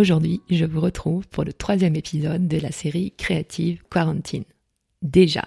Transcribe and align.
Aujourd'hui, 0.00 0.40
je 0.48 0.64
vous 0.64 0.80
retrouve 0.80 1.28
pour 1.28 1.44
le 1.44 1.52
troisième 1.52 1.94
épisode 1.94 2.48
de 2.48 2.56
la 2.56 2.72
série 2.72 3.12
Creative 3.18 3.82
Quarantine. 3.90 4.44
Déjà, 5.02 5.46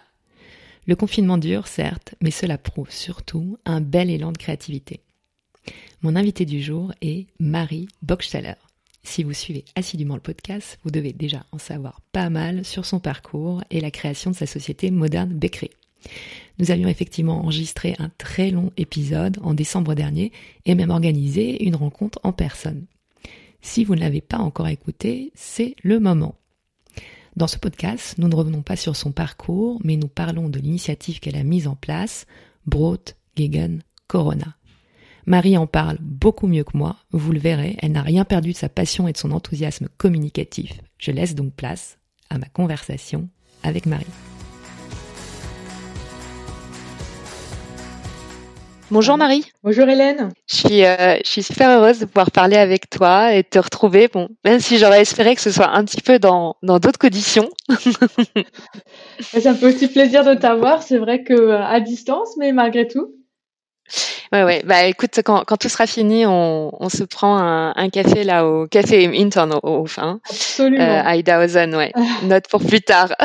le 0.86 0.96
confinement 0.96 1.40
dure, 1.40 1.66
certes, 1.66 2.14
mais 2.22 2.30
cela 2.30 2.60
prouve 2.60 2.92
surtout 2.92 3.58
un 3.66 3.82
bel 3.82 4.12
élan 4.12 4.32
de 4.32 4.38
créativité. 4.38 5.02
Mon 6.04 6.16
invité 6.16 6.46
du 6.46 6.62
jour 6.62 6.94
est 7.02 7.26
Marie 7.40 7.88
Bockstaller. 8.04 8.54
Si 9.02 9.24
vous 9.24 9.34
suivez 9.34 9.66
assidûment 9.74 10.14
le 10.14 10.22
podcast, 10.22 10.78
vous 10.84 10.92
devez 10.92 11.14
déjà 11.14 11.48
en 11.52 11.58
savoir 11.58 12.02
pas 12.12 12.30
mal 12.30 12.64
sur 12.64 12.86
son 12.86 13.00
parcours 13.00 13.64
et 13.72 13.82
la 13.82 13.90
création 13.90 14.30
de 14.30 14.36
sa 14.36 14.46
société 14.46 14.92
Moderne 14.92 15.34
Bakery. 15.34 15.72
Nous 16.60 16.70
avions 16.70 16.90
effectivement 16.90 17.40
enregistré 17.40 17.96
un 17.98 18.12
très 18.20 18.52
long 18.52 18.72
épisode 18.78 19.40
en 19.42 19.56
décembre 19.56 19.96
dernier 19.96 20.32
et 20.68 20.76
même 20.76 20.92
organisé 20.92 21.66
une 21.66 21.76
rencontre 21.76 22.20
en 22.22 22.34
personne. 22.34 22.86
Si 23.64 23.86
vous 23.86 23.96
ne 23.96 24.02
l'avez 24.02 24.22
pas 24.22 24.38
encore 24.38 24.68
écouté, 24.68 25.32
c'est 25.34 25.76
le 25.84 26.00
moment. 26.00 26.36
Dans 27.36 27.48
ce 27.48 27.58
podcast, 27.58 28.16
nous 28.20 28.28
ne 28.28 28.36
revenons 28.36 28.62
pas 28.62 28.76
sur 28.76 28.96
son 28.96 29.12
parcours, 29.12 29.80
mais 29.84 29.96
nous 29.96 30.10
parlons 30.10 30.50
de 30.50 30.60
l'initiative 30.60 31.20
qu'elle 31.20 31.38
a 31.38 31.44
mise 31.44 31.68
en 31.68 31.76
place, 31.76 32.28
Brot 32.68 33.16
Gegen 33.36 33.82
Corona. 34.08 34.58
Marie 35.26 35.58
en 35.58 35.66
parle 35.66 35.98
beaucoup 36.02 36.48
mieux 36.48 36.66
que 36.66 36.78
moi, 36.78 36.98
vous 37.12 37.32
le 37.32 37.40
verrez, 37.40 37.78
elle 37.80 37.94
n'a 37.94 38.02
rien 38.02 38.26
perdu 38.26 38.52
de 38.52 38.58
sa 38.58 38.70
passion 38.70 39.08
et 39.08 39.14
de 39.14 39.18
son 39.18 39.32
enthousiasme 39.32 39.88
communicatif. 39.98 40.82
Je 41.00 41.12
laisse 41.12 41.34
donc 41.34 41.54
place 41.54 41.98
à 42.30 42.38
ma 42.38 42.50
conversation 42.50 43.30
avec 43.64 43.86
Marie. 43.86 44.06
Bonjour 48.92 49.18
Marie. 49.18 49.46
Bonjour 49.64 49.88
Hélène. 49.90 50.30
Je 50.50 50.56
suis, 50.56 50.86
euh, 50.86 51.18
je 51.24 51.30
suis 51.30 51.44
super 51.44 51.70
heureuse 51.70 52.00
de 52.00 52.06
pouvoir 52.06 52.32
parler 52.32 52.58
avec 52.58 52.90
toi 52.90 53.34
et 53.34 53.42
de 53.42 53.48
te 53.48 53.58
retrouver. 53.58 54.08
Bon, 54.08 54.30
même 54.46 54.60
si 54.60 54.78
j'aurais 54.78 55.02
espéré 55.02 55.36
que 55.36 55.42
ce 55.42 55.52
soit 55.52 55.70
un 55.70 55.84
petit 55.84 56.02
peu 56.02 56.20
dans 56.20 56.58
dans 56.62 56.80
d'autres 56.80 57.00
conditions. 57.00 57.50
Ça 59.20 59.52
me 59.52 59.56
fait 59.56 59.66
aussi 59.66 59.88
plaisir 59.88 60.24
de 60.24 60.36
t'avoir. 60.36 60.84
C'est 60.84 60.98
vrai 60.98 61.24
que 61.24 61.34
euh, 61.34 61.64
à 61.66 61.80
distance, 61.80 62.36
mais 62.38 62.52
malgré 62.52 62.88
tout. 62.88 63.14
Ouais, 64.32 64.44
ouais. 64.44 64.64
Bah, 64.66 64.86
écoute, 64.86 65.20
quand, 65.24 65.44
quand 65.46 65.58
tout 65.58 65.70
sera 65.70 65.86
fini, 65.88 66.26
on, 66.26 66.72
on 66.80 66.90
se 66.90 67.04
prend 67.04 67.38
un, 67.38 67.74
un 67.76 67.90
café 67.90 68.24
là 68.24 68.48
au 68.48 68.68
café 68.68 69.10
Intern 69.16 69.54
au, 69.62 69.82
au 69.82 69.86
fin. 69.86 70.20
Absolument. 70.30 70.84
Euh, 70.84 71.02
à 71.04 71.16
Idausen, 71.16 71.76
ouais. 71.76 71.92
Note 72.24 72.48
pour 72.50 72.64
plus 72.64 72.82
tard. 72.82 73.10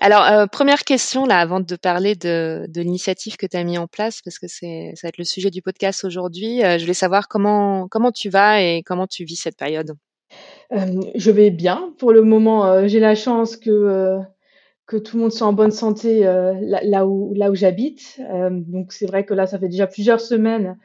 Alors, 0.00 0.24
euh, 0.24 0.46
première 0.46 0.84
question, 0.84 1.24
là, 1.24 1.38
avant 1.38 1.60
de 1.60 1.76
parler 1.76 2.14
de, 2.14 2.66
l'initiative 2.74 3.36
que 3.36 3.46
tu 3.46 3.56
as 3.56 3.64
mis 3.64 3.78
en 3.78 3.86
place, 3.86 4.22
parce 4.22 4.38
que 4.38 4.46
c'est, 4.48 4.92
ça 4.94 5.06
va 5.06 5.08
être 5.08 5.18
le 5.18 5.24
sujet 5.24 5.50
du 5.50 5.62
podcast 5.62 6.04
aujourd'hui, 6.04 6.64
euh, 6.64 6.78
je 6.78 6.82
voulais 6.82 6.94
savoir 6.94 7.28
comment, 7.28 7.88
comment 7.88 8.12
tu 8.12 8.28
vas 8.28 8.62
et 8.62 8.82
comment 8.84 9.06
tu 9.06 9.24
vis 9.24 9.36
cette 9.36 9.56
période. 9.56 9.94
Euh, 10.72 11.00
je 11.14 11.30
vais 11.30 11.50
bien. 11.50 11.94
Pour 11.98 12.12
le 12.12 12.22
moment, 12.22 12.86
j'ai 12.86 13.00
la 13.00 13.14
chance 13.14 13.56
que, 13.56 14.18
que 14.86 14.96
tout 14.96 15.16
le 15.16 15.22
monde 15.22 15.32
soit 15.32 15.46
en 15.46 15.52
bonne 15.52 15.70
santé 15.70 16.20
là, 16.20 17.06
où, 17.06 17.32
là 17.34 17.50
où 17.50 17.54
j'habite. 17.54 18.20
donc, 18.50 18.92
c'est 18.92 19.06
vrai 19.06 19.24
que 19.24 19.32
là, 19.32 19.46
ça 19.46 19.58
fait 19.58 19.68
déjà 19.68 19.86
plusieurs 19.86 20.20
semaines. 20.20 20.76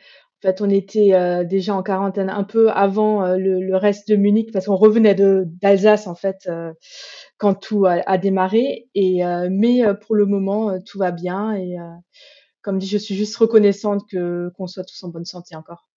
En 0.42 0.48
fait, 0.48 0.62
on 0.62 0.70
était 0.70 1.12
déjà 1.46 1.76
en 1.76 1.84
quarantaine 1.84 2.30
un 2.30 2.44
peu 2.44 2.70
avant 2.72 3.36
le, 3.36 3.60
le, 3.60 3.76
reste 3.76 4.08
de 4.10 4.16
Munich, 4.16 4.52
parce 4.54 4.68
qu'on 4.68 4.78
revenait 4.78 5.16
de, 5.16 5.44
d'Alsace, 5.62 6.08
en 6.08 6.16
fait 6.16 6.48
quand 7.44 7.56
tout 7.56 7.86
a, 7.86 8.18
démarré. 8.18 8.88
Et 8.96 9.26
euh, 9.26 9.50
mais 9.52 9.86
euh, 9.86 9.94
pour 9.94 10.16
le 10.16 10.26
moment, 10.26 10.70
euh, 10.70 10.78
tout 10.86 10.98
va 10.98 11.12
bien. 11.12 11.54
Et 11.54 11.76
comme 12.62 12.80
dit, 12.80 12.88
je 12.88 12.98
suis 12.98 13.16
juste 13.16 13.36
reconnaissante 13.36 14.04
que 14.10 14.50
qu'on 14.56 14.66
soit 14.66 14.86
tous 14.86 15.04
en 15.04 15.10
bonne 15.10 15.26
santé 15.26 15.54
encore. 15.58 15.90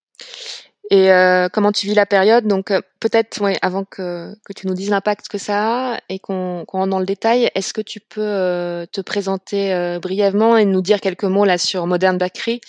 Et 0.90 1.08
comment 1.52 1.72
tu 1.72 1.86
vis 1.86 1.94
la 1.94 2.06
période? 2.06 2.46
Donc 2.46 2.72
peut-être, 3.00 3.40
ouais, 3.40 3.56
avant 3.60 3.84
que, 3.84 4.32
que 4.44 4.52
tu 4.52 4.68
nous 4.68 4.74
dises 4.74 4.90
l'impact 4.90 5.26
que 5.26 5.38
ça 5.38 5.94
a 5.94 6.00
et 6.08 6.20
qu'on 6.20 6.64
qu'on 6.64 6.78
rentre 6.78 6.90
dans 6.90 7.00
le 7.00 7.06
détail, 7.06 7.50
est-ce 7.56 7.72
que 7.72 7.80
tu 7.80 7.98
peux 7.98 8.86
te 8.92 9.00
présenter 9.00 9.98
brièvement 10.00 10.56
et 10.56 10.64
nous 10.64 10.82
dire 10.82 11.00
quelques 11.00 11.24
mots 11.24 11.44
là 11.44 11.58
sur 11.58 11.86
Modern 11.88 12.18
Bakery 12.18 12.60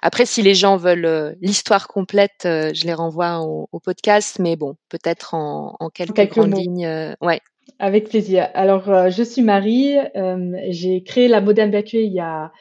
Après, 0.00 0.24
si 0.24 0.40
les 0.40 0.54
gens 0.54 0.78
veulent 0.78 1.36
l'histoire 1.42 1.86
complète, 1.88 2.42
je 2.44 2.86
les 2.86 2.94
renvoie 2.94 3.40
au, 3.40 3.68
au, 3.72 3.80
podcast, 3.80 4.38
mais 4.38 4.56
bon, 4.56 4.76
peut-être 4.88 5.34
en, 5.34 5.76
en 5.78 5.90
quelques, 5.90 6.16
quelques 6.16 6.34
grandes 6.34 6.50
mots. 6.50 6.58
lignes. 6.58 7.14
ouais. 7.20 7.40
Avec 7.78 8.08
plaisir. 8.08 8.48
Alors, 8.54 8.88
euh, 8.88 9.10
je 9.10 9.22
suis 9.22 9.42
Marie. 9.42 9.96
Euh, 10.16 10.56
j'ai 10.68 11.02
créé 11.02 11.28
la 11.28 11.40
Modern 11.40 11.70
Bakery 11.70 12.06
il 12.06 12.12
y 12.12 12.20
a 12.20 12.52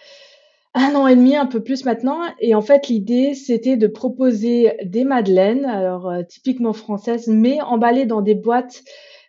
un 0.74 0.96
an 0.96 1.08
et 1.08 1.16
demi, 1.16 1.38
un 1.38 1.46
peu 1.46 1.64
plus 1.64 1.86
maintenant. 1.86 2.20
Et 2.40 2.54
en 2.54 2.62
fait, 2.62 2.90
l'idée, 2.90 3.34
c'était 3.34 3.78
de 3.78 3.88
proposer 3.88 4.74
des 4.84 5.06
madeleines, 5.06 5.66
alors 5.66 6.10
euh, 6.10 6.24
typiquement 6.24 6.74
françaises, 6.74 7.28
mais 7.28 7.62
emballées 7.62 8.06
dans 8.06 8.22
des 8.22 8.36
boîtes 8.36 8.84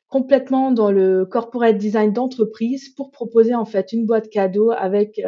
complètement 0.08 0.72
dans 0.72 0.90
le 0.90 1.24
corporate 1.26 1.76
design 1.76 2.12
d'entreprise 2.12 2.88
pour 2.90 3.10
proposer 3.10 3.54
en 3.54 3.64
fait 3.64 3.92
une 3.92 4.06
boîte 4.06 4.30
cadeau 4.30 4.70
avec 4.70 5.20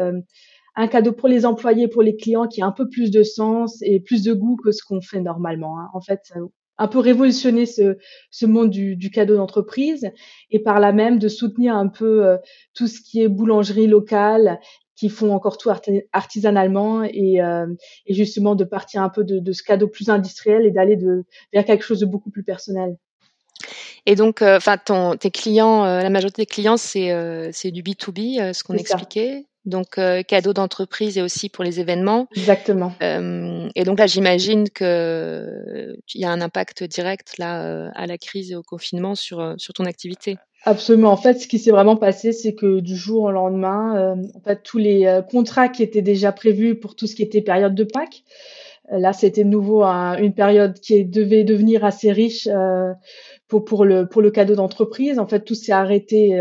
un 0.76 0.86
cadeau 0.86 1.12
pour 1.12 1.28
les 1.28 1.44
employés, 1.44 1.88
pour 1.88 2.02
les 2.02 2.14
clients 2.14 2.46
qui 2.46 2.62
a 2.62 2.66
un 2.66 2.72
peu 2.72 2.88
plus 2.88 3.10
de 3.10 3.24
sens 3.24 3.82
et 3.82 3.98
plus 3.98 4.22
de 4.22 4.32
goût 4.32 4.56
que 4.56 4.70
ce 4.70 4.84
qu'on 4.84 5.00
fait 5.00 5.20
normalement. 5.20 5.80
Hein. 5.80 5.88
En 5.94 6.00
fait, 6.00 6.32
un 6.78 6.88
peu 6.88 6.98
révolutionner 6.98 7.66
ce, 7.66 7.98
ce 8.30 8.46
monde 8.46 8.70
du, 8.70 8.96
du 8.96 9.10
cadeau 9.10 9.36
d'entreprise 9.36 10.10
et 10.50 10.60
par 10.60 10.80
là 10.80 10.92
même 10.92 11.18
de 11.18 11.28
soutenir 11.28 11.74
un 11.74 11.88
peu 11.88 12.24
euh, 12.24 12.36
tout 12.74 12.86
ce 12.86 13.00
qui 13.00 13.22
est 13.22 13.28
boulangerie 13.28 13.88
locale 13.88 14.60
qui 14.96 15.08
font 15.08 15.32
encore 15.32 15.58
tout 15.58 15.70
artisanalement 16.12 17.04
et, 17.04 17.40
euh, 17.40 17.66
et, 18.06 18.14
justement 18.14 18.56
de 18.56 18.64
partir 18.64 19.02
un 19.02 19.08
peu 19.08 19.22
de, 19.22 19.38
de 19.38 19.52
ce 19.52 19.62
cadeau 19.62 19.86
plus 19.86 20.08
industriel 20.08 20.66
et 20.66 20.72
d'aller 20.72 20.98
vers 21.52 21.64
quelque 21.64 21.84
chose 21.84 22.00
de 22.00 22.06
beaucoup 22.06 22.30
plus 22.30 22.42
personnel. 22.42 22.96
Et 24.06 24.16
donc, 24.16 24.42
euh, 24.42 24.56
enfin, 24.56 24.76
tes 25.16 25.30
clients, 25.30 25.84
la 25.84 26.10
majorité 26.10 26.42
des 26.42 26.46
clients, 26.46 26.76
c'est 26.76 27.70
du 27.70 27.82
B 27.82 27.90
2 27.90 28.12
B, 28.12 28.18
ce 28.52 28.64
qu'on 28.64 28.74
expliquait 28.74 29.44
donc 29.68 29.98
euh, 29.98 30.22
cadeau 30.22 30.52
d'entreprise 30.52 31.18
et 31.18 31.22
aussi 31.22 31.48
pour 31.48 31.64
les 31.64 31.80
événements. 31.80 32.26
Exactement. 32.34 32.92
Euh, 33.02 33.68
et 33.74 33.84
donc 33.84 33.98
là, 33.98 34.06
j'imagine 34.06 34.70
que 34.70 35.96
il 36.14 36.20
y 36.20 36.24
a 36.24 36.30
un 36.30 36.40
impact 36.40 36.84
direct 36.84 37.38
là 37.38 37.64
euh, 37.64 37.90
à 37.94 38.06
la 38.06 38.18
crise 38.18 38.50
et 38.52 38.56
au 38.56 38.62
confinement 38.62 39.14
sur 39.14 39.40
euh, 39.40 39.54
sur 39.58 39.74
ton 39.74 39.84
activité. 39.84 40.38
Absolument. 40.64 41.12
En 41.12 41.16
fait, 41.16 41.40
ce 41.40 41.46
qui 41.46 41.58
s'est 41.58 41.70
vraiment 41.70 41.96
passé, 41.96 42.32
c'est 42.32 42.54
que 42.54 42.80
du 42.80 42.96
jour 42.96 43.24
au 43.24 43.30
lendemain, 43.30 43.96
euh, 43.96 44.16
en 44.34 44.40
fait, 44.40 44.62
tous 44.62 44.78
les 44.78 45.20
contrats 45.30 45.68
qui 45.68 45.84
étaient 45.84 46.02
déjà 46.02 46.32
prévus 46.32 46.74
pour 46.74 46.96
tout 46.96 47.06
ce 47.06 47.14
qui 47.14 47.22
était 47.22 47.42
période 47.42 47.76
de 47.76 47.84
Pâques, 47.84 48.24
là, 48.90 49.12
c'était 49.12 49.44
nouveau 49.44 49.84
un, 49.84 50.18
une 50.18 50.34
période 50.34 50.74
qui 50.80 51.04
devait 51.04 51.44
devenir 51.44 51.84
assez 51.84 52.10
riche 52.10 52.48
pour 53.46 53.64
pour 53.64 53.84
le 53.84 54.08
pour 54.08 54.20
le 54.20 54.32
cadeau 54.32 54.56
d'entreprise. 54.56 55.20
En 55.20 55.28
fait, 55.28 55.44
tout 55.44 55.54
s'est 55.54 55.72
arrêté 55.72 56.40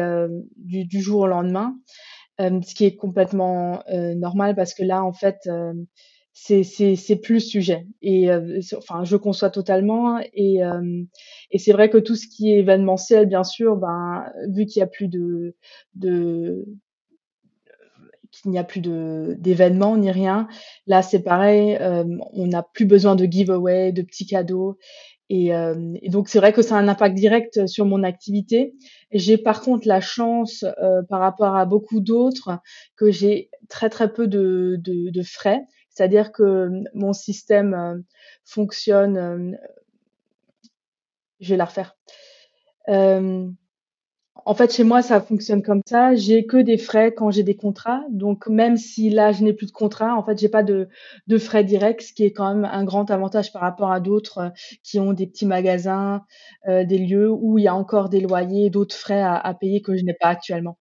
du, 0.57 0.85
du 0.85 0.99
jour 0.99 1.21
au 1.21 1.27
lendemain. 1.27 1.75
Euh, 2.39 2.61
ce 2.61 2.75
qui 2.75 2.85
est 2.85 2.95
complètement 2.95 3.81
euh, 3.89 4.13
normal 4.13 4.55
parce 4.55 4.73
que 4.75 4.83
là, 4.83 5.03
en 5.03 5.13
fait, 5.13 5.47
euh, 5.47 5.73
c'est 6.33 7.19
plus 7.21 7.39
sujet. 7.41 7.87
Et 8.03 8.29
enfin, 8.77 9.03
je 9.03 9.15
conçois 9.17 9.49
totalement. 9.49 10.19
Et, 10.35 10.59
et 11.49 11.57
c'est 11.57 11.71
vrai 11.71 11.89
que 11.89 11.97
tout 11.97 12.15
ce 12.15 12.27
qui 12.27 12.53
est 12.53 12.59
événementiel, 12.59 13.25
bien 13.25 13.43
sûr, 13.43 13.75
ben 13.77 14.31
vu 14.49 14.67
qu'il 14.67 14.79
y 14.79 14.83
a 14.83 14.87
plus 14.87 15.07
de 15.07 15.55
de 15.95 16.63
qu'il 18.31 18.51
n'y 18.51 18.59
a 18.59 18.63
plus 18.63 18.81
de 18.81 19.35
d'événements 19.39 19.97
ni 19.97 20.11
rien. 20.11 20.47
Là, 20.85 21.01
c'est 21.01 21.23
pareil. 21.23 21.77
Euh, 21.81 22.05
on 22.33 22.47
n'a 22.47 22.63
plus 22.63 22.85
besoin 22.85 23.15
de 23.15 23.25
giveaway, 23.25 23.91
de 23.91 24.01
petits 24.01 24.25
cadeaux. 24.25 24.77
Et, 25.29 25.53
euh, 25.53 25.93
donc 26.07 26.29
c'est 26.29 26.39
vrai 26.39 26.53
que 26.53 26.61
ça 26.61 26.75
a 26.75 26.79
un 26.79 26.87
impact 26.87 27.15
direct 27.15 27.67
sur 27.67 27.85
mon 27.85 28.03
activité. 28.03 28.75
J'ai 29.11 29.37
par 29.37 29.61
contre 29.61 29.87
la 29.87 29.99
chance 29.99 30.63
euh, 30.81 31.01
par 31.09 31.19
rapport 31.19 31.55
à 31.55 31.65
beaucoup 31.65 31.99
d'autres 31.99 32.59
que 32.95 33.11
j'ai 33.11 33.49
très 33.67 33.89
très 33.89 34.11
peu 34.11 34.27
de, 34.27 34.77
de, 34.79 35.09
de 35.09 35.23
frais, 35.23 35.61
c'est-à-dire 35.89 36.31
que 36.31 36.69
mon 36.93 37.13
système 37.13 37.73
euh, 37.73 37.97
fonctionne. 38.45 39.17
Euh, 39.17 39.51
je 41.39 41.49
vais 41.49 41.57
la 41.57 41.65
refaire. 41.65 41.95
En 44.47 44.53
fait, 44.53 44.73
chez 44.73 44.85
moi, 44.85 45.01
ça 45.01 45.19
fonctionne 45.19 45.61
comme 45.61 45.81
ça. 45.85 46.15
J'ai 46.15 46.45
que 46.45 46.55
des 46.55 46.77
frais 46.77 47.13
quand 47.13 47.31
j'ai 47.31 47.43
des 47.43 47.57
contrats. 47.57 48.01
Donc, 48.09 48.47
même 48.47 48.77
si 48.77 49.09
là, 49.09 49.33
je 49.33 49.43
n'ai 49.43 49.51
plus 49.51 49.67
de 49.67 49.73
contrat, 49.73 50.15
en 50.15 50.23
fait, 50.23 50.39
j'ai 50.39 50.47
pas 50.47 50.63
de, 50.63 50.87
frais 51.37 51.65
directs, 51.65 52.01
ce 52.01 52.13
qui 52.13 52.23
est 52.23 52.31
quand 52.31 52.55
même 52.55 52.63
un 52.63 52.85
grand 52.85 53.11
avantage 53.11 53.51
par 53.51 53.61
rapport 53.61 53.91
à 53.91 53.99
d'autres 53.99 54.37
euh, 54.37 54.49
qui 54.83 55.01
ont 55.01 55.11
des 55.11 55.27
petits 55.27 55.45
magasins, 55.45 56.23
euh, 56.69 56.85
des 56.85 56.97
lieux 56.97 57.29
où 57.29 57.57
il 57.57 57.65
y 57.65 57.67
a 57.67 57.75
encore 57.75 58.07
des 58.07 58.21
loyers, 58.21 58.69
d'autres 58.69 58.95
frais 58.95 59.21
à, 59.21 59.53
payer 59.53 59.81
que 59.81 59.97
je 59.97 60.05
n'ai 60.05 60.13
pas 60.13 60.29
actuellement. 60.29 60.77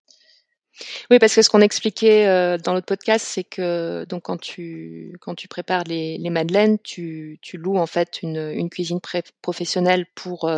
Oui, 1.11 1.19
parce 1.19 1.35
que 1.35 1.41
ce 1.41 1.49
qu'on 1.49 1.59
expliquait 1.59 2.25
euh, 2.25 2.57
dans 2.57 2.73
l'autre 2.73 2.85
podcast, 2.85 3.25
c'est 3.27 3.43
que 3.43 4.05
donc 4.05 4.23
quand 4.23 4.37
tu 4.39 5.17
prépares 5.49 5.83
les, 5.83 6.17
madeleines, 6.29 6.77
tu, 6.81 7.37
loues 7.55 7.77
en 7.77 7.87
fait 7.87 8.23
une, 8.23 8.69
cuisine 8.69 9.01
professionnelle 9.41 10.05
pour 10.15 10.49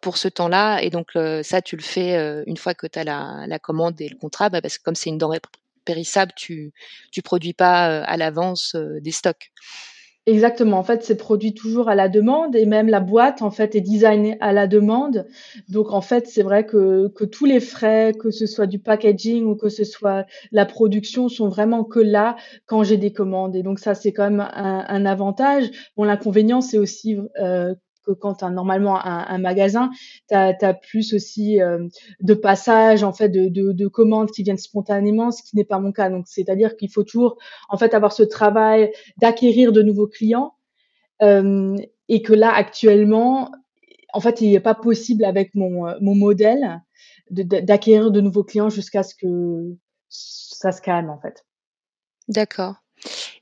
pour 0.00 0.16
ce 0.16 0.28
temps-là, 0.28 0.80
et 0.80 0.90
donc 0.90 1.08
euh, 1.16 1.42
ça 1.42 1.62
tu 1.62 1.76
le 1.76 1.82
fais 1.82 2.16
une 2.46 2.56
fois 2.56 2.74
que 2.74 2.86
tu 2.86 2.98
as 2.98 3.04
la, 3.04 3.58
commande 3.58 4.00
et 4.00 4.08
le 4.08 4.16
contrat, 4.16 4.48
bah, 4.50 4.60
parce 4.60 4.78
que 4.78 4.82
comme 4.82 4.94
c'est 4.94 5.10
une 5.10 5.18
denrée 5.18 5.40
périssable, 5.84 6.32
tu 6.36 6.72
tu 7.12 7.22
produis 7.22 7.54
pas 7.54 8.02
à 8.02 8.16
l'avance 8.16 8.76
des 8.76 9.12
stocks. 9.12 9.52
Exactement. 10.26 10.78
En 10.78 10.82
fait, 10.84 11.02
c'est 11.02 11.16
produit 11.16 11.54
toujours 11.54 11.88
à 11.88 11.94
la 11.94 12.08
demande 12.08 12.54
et 12.54 12.66
même 12.66 12.88
la 12.88 13.00
boîte, 13.00 13.40
en 13.40 13.50
fait, 13.50 13.74
est 13.74 13.80
designée 13.80 14.36
à 14.40 14.52
la 14.52 14.66
demande. 14.66 15.26
Donc, 15.68 15.92
en 15.92 16.02
fait, 16.02 16.26
c'est 16.28 16.42
vrai 16.42 16.66
que, 16.66 17.08
que 17.08 17.24
tous 17.24 17.46
les 17.46 17.58
frais, 17.58 18.12
que 18.18 18.30
ce 18.30 18.46
soit 18.46 18.66
du 18.66 18.78
packaging 18.78 19.44
ou 19.46 19.56
que 19.56 19.70
ce 19.70 19.82
soit 19.82 20.26
la 20.52 20.66
production, 20.66 21.28
sont 21.30 21.48
vraiment 21.48 21.84
que 21.84 22.00
là 22.00 22.36
quand 22.66 22.84
j'ai 22.84 22.98
des 22.98 23.12
commandes. 23.12 23.56
Et 23.56 23.62
donc, 23.62 23.78
ça, 23.78 23.94
c'est 23.94 24.12
quand 24.12 24.30
même 24.30 24.46
un, 24.52 25.06
avantage. 25.06 25.70
Bon, 25.96 26.04
l'inconvénient, 26.04 26.60
c'est 26.60 26.78
aussi 26.78 27.16
euh, 27.40 27.74
que 28.04 28.12
quand 28.12 28.34
tu 28.34 28.44
as 28.44 28.50
normalement 28.50 29.04
un, 29.04 29.26
un 29.28 29.38
magasin, 29.38 29.90
tu 30.28 30.34
as, 30.34 30.74
plus 30.74 31.14
aussi 31.14 31.60
euh, 31.60 31.86
de 32.20 32.34
passages 32.34 33.02
en 33.02 33.12
fait 33.12 33.28
de, 33.28 33.48
de, 33.48 33.72
de, 33.72 33.88
commandes 33.88 34.30
qui 34.30 34.42
viennent 34.42 34.58
spontanément, 34.58 35.30
ce 35.30 35.42
qui 35.42 35.56
n'est 35.56 35.64
pas 35.64 35.78
mon 35.78 35.92
cas. 35.92 36.10
Donc 36.10 36.26
c'est-à-dire 36.26 36.76
qu'il 36.76 36.90
faut 36.90 37.04
toujours 37.04 37.36
en 37.68 37.76
fait 37.76 37.94
avoir 37.94 38.12
ce 38.12 38.22
travail 38.22 38.92
d'acquérir 39.18 39.72
de 39.72 39.82
nouveaux 39.82 40.08
clients 40.08 40.54
euh, 41.22 41.76
et 42.08 42.22
que 42.22 42.32
là 42.32 42.52
actuellement, 42.52 43.50
en 44.12 44.20
fait, 44.20 44.40
il 44.40 44.50
n'est 44.50 44.60
pas 44.60 44.74
possible 44.74 45.24
avec 45.24 45.54
mon, 45.54 45.94
mon 46.00 46.14
modèle 46.14 46.80
d'acquérir 47.30 48.06
de, 48.06 48.10
de 48.10 48.20
nouveaux 48.20 48.44
clients 48.44 48.70
jusqu'à 48.70 49.02
ce 49.02 49.14
que 49.14 49.76
ça 50.08 50.72
se 50.72 50.82
calme 50.82 51.10
en 51.10 51.20
fait. 51.20 51.44
D'accord. 52.28 52.74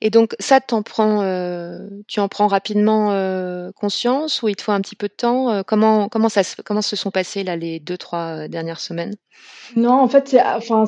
Et 0.00 0.10
donc 0.10 0.36
ça, 0.38 0.60
euh, 0.60 1.88
tu 2.06 2.20
en 2.20 2.28
prends 2.28 2.46
rapidement 2.46 3.10
euh, 3.12 3.72
conscience 3.72 4.42
ou 4.42 4.48
il 4.48 4.54
te 4.54 4.62
faut 4.62 4.70
un 4.70 4.80
petit 4.80 4.94
peu 4.94 5.08
de 5.08 5.12
temps 5.12 5.50
euh, 5.50 5.62
Comment 5.66 6.08
comment 6.08 6.28
ça 6.28 6.42
comment 6.64 6.82
se 6.82 6.94
sont 6.94 7.10
passées 7.10 7.42
là 7.42 7.56
les 7.56 7.80
deux 7.80 7.96
trois 7.96 8.46
dernières 8.46 8.78
semaines? 8.78 9.16
Non, 9.76 9.92
en 9.92 10.08
fait, 10.08 10.36
enfin. 10.56 10.84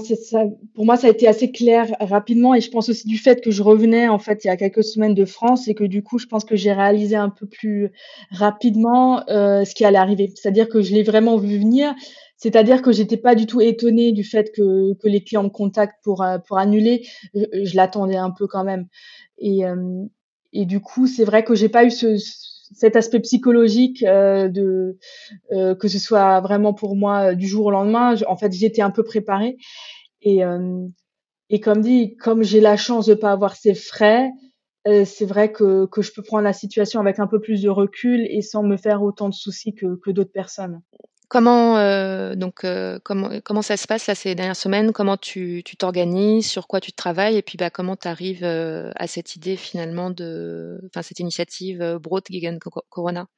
Pour 0.74 0.84
moi, 0.84 0.96
ça 0.96 1.08
a 1.08 1.10
été 1.10 1.26
assez 1.26 1.50
clair 1.50 1.88
rapidement 2.00 2.54
et 2.54 2.60
je 2.60 2.70
pense 2.70 2.88
aussi 2.88 3.06
du 3.06 3.18
fait 3.18 3.42
que 3.42 3.50
je 3.50 3.62
revenais 3.62 4.08
en 4.08 4.18
fait 4.18 4.44
il 4.44 4.48
y 4.48 4.50
a 4.50 4.56
quelques 4.56 4.84
semaines 4.84 5.14
de 5.14 5.24
France 5.24 5.66
et 5.68 5.74
que 5.74 5.84
du 5.84 6.02
coup, 6.02 6.18
je 6.18 6.26
pense 6.26 6.44
que 6.44 6.56
j'ai 6.56 6.72
réalisé 6.72 7.16
un 7.16 7.30
peu 7.30 7.46
plus 7.46 7.90
rapidement 8.30 9.24
ce 9.28 9.74
qui 9.74 9.84
allait 9.84 9.98
arriver. 9.98 10.32
C'est-à-dire 10.34 10.68
que 10.68 10.82
je 10.82 10.94
l'ai 10.94 11.02
vraiment 11.02 11.36
vu 11.36 11.58
venir. 11.58 11.94
C'est-à-dire 12.40 12.80
que 12.80 12.90
j'étais 12.90 13.18
pas 13.18 13.34
du 13.34 13.44
tout 13.46 13.60
étonnée 13.60 14.12
du 14.12 14.24
fait 14.24 14.50
que, 14.52 14.94
que 14.94 15.08
les 15.08 15.22
clients 15.22 15.44
me 15.44 15.50
contactent 15.50 16.02
pour, 16.02 16.22
euh, 16.22 16.38
pour 16.38 16.58
annuler. 16.58 17.06
Je, 17.34 17.76
l'attendais 17.76 18.16
un 18.16 18.30
peu 18.30 18.46
quand 18.46 18.64
même. 18.64 18.86
Et, 19.38 19.66
euh, 19.66 20.04
et 20.54 20.64
du 20.64 20.80
coup, 20.80 21.06
c'est 21.06 21.24
vrai 21.24 21.44
que 21.44 21.54
j'ai 21.54 21.68
pas 21.68 21.84
eu 21.84 21.90
ce, 21.90 22.16
cet 22.74 22.96
aspect 22.96 23.20
psychologique 23.20 24.02
euh, 24.04 24.48
de 24.48 24.98
euh, 25.52 25.74
que 25.74 25.86
ce 25.86 25.98
soit 25.98 26.40
vraiment 26.40 26.72
pour 26.72 26.96
moi 26.96 27.34
du 27.34 27.46
jour 27.46 27.66
au 27.66 27.70
lendemain. 27.70 28.14
en 28.26 28.36
fait, 28.36 28.52
j'étais 28.52 28.82
un 28.82 28.90
peu 28.90 29.04
préparée. 29.04 29.58
Et, 30.22 30.40
et 31.48 31.60
comme 31.60 31.80
dit, 31.80 32.16
comme 32.16 32.42
j'ai 32.42 32.60
la 32.60 32.76
chance 32.76 33.06
de 33.06 33.14
pas 33.14 33.32
avoir 33.32 33.56
ces 33.56 33.74
frais, 33.74 34.30
c'est 34.84 35.24
vrai 35.24 35.50
que, 35.50 35.86
que 35.86 36.02
je 36.02 36.12
peux 36.12 36.22
prendre 36.22 36.44
la 36.44 36.52
situation 36.52 37.00
avec 37.00 37.18
un 37.18 37.26
peu 37.26 37.40
plus 37.40 37.62
de 37.62 37.70
recul 37.70 38.26
et 38.28 38.42
sans 38.42 38.62
me 38.62 38.76
faire 38.76 39.02
autant 39.02 39.30
de 39.30 39.34
soucis 39.34 39.74
que, 39.74 39.96
que 39.96 40.10
d'autres 40.10 40.32
personnes. 40.32 40.82
Comment 41.30 41.78
euh, 41.78 42.34
donc 42.34 42.64
euh, 42.64 42.98
comment 43.04 43.30
comment 43.44 43.62
ça 43.62 43.76
se 43.76 43.86
passe 43.86 44.08
là 44.08 44.16
ces 44.16 44.34
dernières 44.34 44.56
semaines? 44.56 44.90
Comment 44.90 45.16
tu 45.16 45.62
tu 45.64 45.76
t'organises? 45.76 46.50
Sur 46.50 46.66
quoi 46.66 46.80
tu 46.80 46.92
travailles? 46.92 47.36
Et 47.36 47.42
puis 47.42 47.56
bah 47.56 47.70
comment 47.70 47.94
tu 47.94 48.08
arrives 48.08 48.42
euh, 48.42 48.90
à 48.96 49.06
cette 49.06 49.36
idée 49.36 49.54
finalement 49.54 50.10
de 50.10 50.80
enfin 50.86 51.02
cette 51.02 51.20
initiative 51.20 51.82
euh, 51.82 52.00
Brot 52.00 52.22
gegen 52.28 52.58
Corona? 52.58 53.28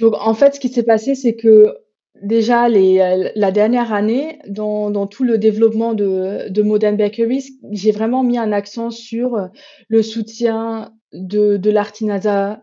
Donc 0.00 0.16
en 0.20 0.34
fait 0.34 0.56
ce 0.56 0.60
qui 0.60 0.68
s'est 0.68 0.82
passé 0.82 1.14
c'est 1.14 1.34
que 1.34 1.78
déjà 2.22 2.68
les 2.68 3.32
la 3.34 3.52
dernière 3.52 3.94
année 3.94 4.38
dans 4.46 4.90
dans 4.90 5.06
tout 5.06 5.24
le 5.24 5.38
développement 5.38 5.94
de 5.94 6.50
de 6.50 6.62
Modern 6.62 6.98
Bakeries, 6.98 7.58
j'ai 7.72 7.90
vraiment 7.90 8.22
mis 8.22 8.36
un 8.36 8.52
accent 8.52 8.90
sur 8.90 9.48
le 9.88 10.02
soutien 10.02 10.92
de 11.14 11.56
de 11.56 11.70
l'artisanat 11.70 12.62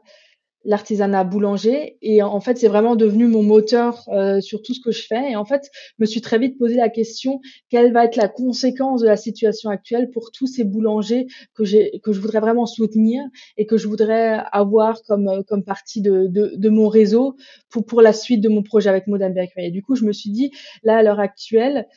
l'artisanat 0.65 1.23
boulanger. 1.23 1.97
Et 2.01 2.21
en 2.21 2.39
fait 2.39 2.57
c'est 2.57 2.67
vraiment 2.67 2.95
devenu 2.95 3.27
mon 3.27 3.43
moteur 3.43 4.03
euh, 4.09 4.41
sur 4.41 4.61
tout 4.61 4.73
ce 4.73 4.81
que 4.81 4.91
je 4.91 5.05
fais. 5.05 5.31
Et 5.31 5.35
en 5.35 5.45
fait 5.45 5.69
je 5.73 5.95
me 5.99 6.05
suis 6.05 6.21
très 6.21 6.37
vite 6.37 6.57
posé 6.57 6.75
la 6.75 6.89
question 6.89 7.39
quelle 7.69 7.93
va 7.93 8.05
être 8.05 8.15
la 8.15 8.27
conséquence 8.27 9.01
de 9.01 9.07
la 9.07 9.17
situation 9.17 9.69
actuelle 9.69 10.09
pour 10.11 10.31
tous 10.31 10.47
ces 10.47 10.63
boulangers 10.63 11.27
que 11.53 11.63
que 11.99 12.11
je 12.11 12.19
voudrais 12.19 12.39
vraiment 12.39 12.65
soutenir 12.65 13.23
et 13.57 13.65
que 13.65 13.77
je 13.77 13.87
voudrais 13.87 14.41
avoir 14.51 15.01
comme 15.03 15.43
comme 15.47 15.63
partie 15.63 16.01
de, 16.01 16.27
de, 16.27 16.53
de 16.55 16.69
mon 16.69 16.87
réseau 16.87 17.35
pour 17.69 17.85
pour 17.85 18.01
la 18.01 18.13
suite 18.13 18.41
de 18.41 18.49
mon 18.49 18.63
projet 18.63 18.89
avec 18.89 19.07
Modern 19.07 19.33
Bakery 19.33 19.67
et 19.67 19.71
du 19.71 19.81
coup 19.81 19.95
je 19.95 20.05
me 20.05 20.13
suis 20.13 20.31
dit 20.31 20.51
là 20.83 20.97
à 20.97 21.03
l'heure 21.03 21.19
actuelle 21.19 21.87